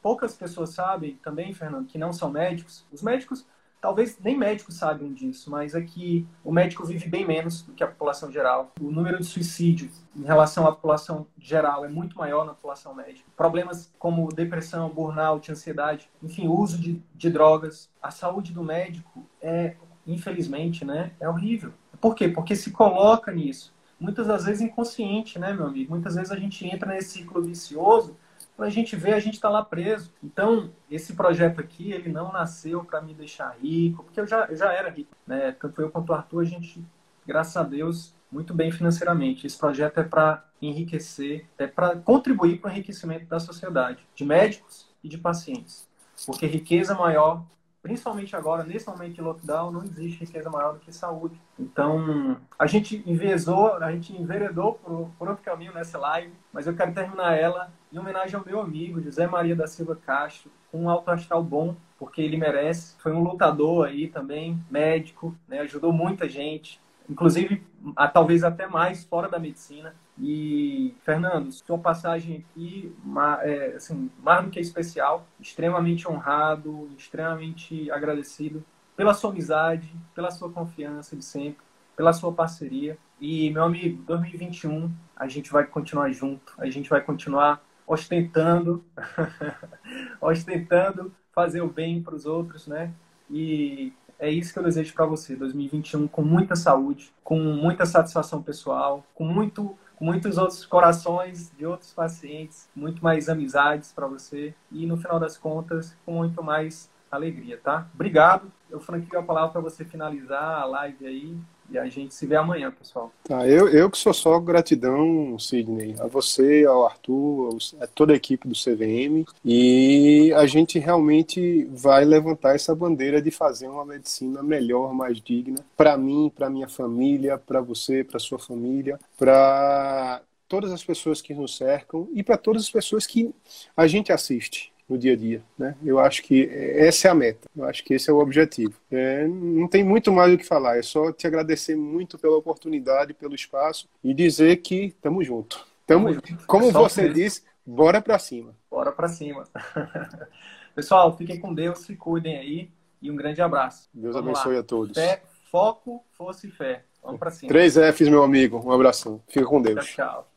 [0.00, 2.86] poucas pessoas sabem também, Fernando, que não são médicos?
[2.90, 3.44] Os médicos
[3.82, 7.82] talvez nem médicos sabem disso, mas é que o médico vive bem menos do que
[7.82, 8.70] a população geral.
[8.80, 13.28] O número de suicídios em relação à população geral é muito maior na população médica.
[13.36, 17.90] Problemas como depressão, burnout, ansiedade, enfim, uso de, de drogas.
[18.00, 19.74] A saúde do médico é,
[20.06, 21.72] infelizmente, né, é horrível.
[22.00, 22.28] Por quê?
[22.28, 23.74] Porque se coloca nisso.
[23.98, 25.90] Muitas das vezes inconsciente, né, meu amigo?
[25.90, 28.16] Muitas vezes a gente entra nesse ciclo vicioso
[28.62, 30.14] quando a gente vê, a gente está lá preso.
[30.22, 34.56] Então, esse projeto aqui, ele não nasceu para me deixar rico, porque eu já, eu
[34.56, 35.10] já era rico.
[35.26, 35.50] Né?
[35.50, 36.80] Tanto eu quanto o Arthur, a gente,
[37.26, 39.48] graças a Deus, muito bem financeiramente.
[39.48, 44.88] Esse projeto é para enriquecer, é para contribuir para o enriquecimento da sociedade, de médicos
[45.02, 45.88] e de pacientes.
[46.24, 47.44] Porque riqueza maior
[47.82, 51.38] principalmente agora, nesse momento de lockdown, não existe riqueza maior do que saúde.
[51.58, 56.76] Então, a gente envezou, a gente enveredou por, por outro caminho nessa live, mas eu
[56.76, 60.88] quero terminar ela em homenagem ao meu amigo, José Maria da Silva Castro, com um
[60.88, 62.94] alto astral bom, porque ele merece.
[62.98, 65.58] Foi um lutador aí também, médico, né?
[65.60, 66.80] ajudou muita gente,
[67.12, 67.62] inclusive,
[67.94, 69.94] a, talvez até mais fora da medicina.
[70.18, 72.94] E, Fernando, sua passagem aqui,
[73.42, 78.64] é, assim, mais do que especial, extremamente honrado, extremamente agradecido
[78.96, 81.62] pela sua amizade, pela sua confiança de sempre,
[81.96, 82.98] pela sua parceria.
[83.20, 88.84] E, meu amigo, 2021, a gente vai continuar junto, a gente vai continuar ostentando,
[90.20, 92.92] ostentando fazer o bem para os outros, né?
[93.30, 93.92] E
[94.22, 99.04] é isso que eu desejo para você, 2021, com muita saúde, com muita satisfação pessoal,
[99.16, 104.96] com muito muitos outros corações de outros pacientes, muito mais amizades para você e no
[104.96, 107.88] final das contas com muito mais alegria, tá?
[107.94, 108.50] Obrigado.
[108.70, 111.36] Eu franquio a palavra para você finalizar a live aí
[111.72, 113.10] e a gente se vê amanhã, pessoal.
[113.24, 118.16] Tá, eu, eu que sou só gratidão, Sidney, a você, ao Arthur, a toda a
[118.16, 119.24] equipe do CVM.
[119.44, 125.64] E a gente realmente vai levantar essa bandeira de fazer uma medicina melhor, mais digna,
[125.76, 131.32] para mim, para minha família, para você, para sua família, para todas as pessoas que
[131.32, 133.34] nos cercam e para todas as pessoas que
[133.74, 135.42] a gente assiste no dia a dia.
[135.58, 135.74] Né?
[135.84, 138.74] Eu acho que essa é a meta, eu acho que esse é o objetivo.
[138.90, 143.14] É, não tem muito mais o que falar, é só te agradecer muito pela oportunidade,
[143.14, 145.66] pelo espaço e dizer que estamos junto.
[145.86, 146.08] Tamo,
[146.46, 148.54] como você disse, bora para cima.
[148.70, 149.44] Bora para cima.
[150.74, 152.70] Pessoal, fiquem com Deus, se cuidem aí
[153.00, 153.88] e um grande abraço.
[153.92, 154.60] Deus Vamos abençoe lá.
[154.60, 154.94] a todos.
[154.94, 156.84] Fé, foco, força e fé.
[157.02, 157.48] Vamos para cima.
[157.48, 158.62] Três Fs, meu amigo.
[158.64, 159.20] Um abração.
[159.26, 159.84] Fica com Deus.
[159.86, 160.28] Tchau,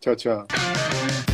[0.00, 0.16] tchau.
[0.16, 1.33] Tchau, tchau.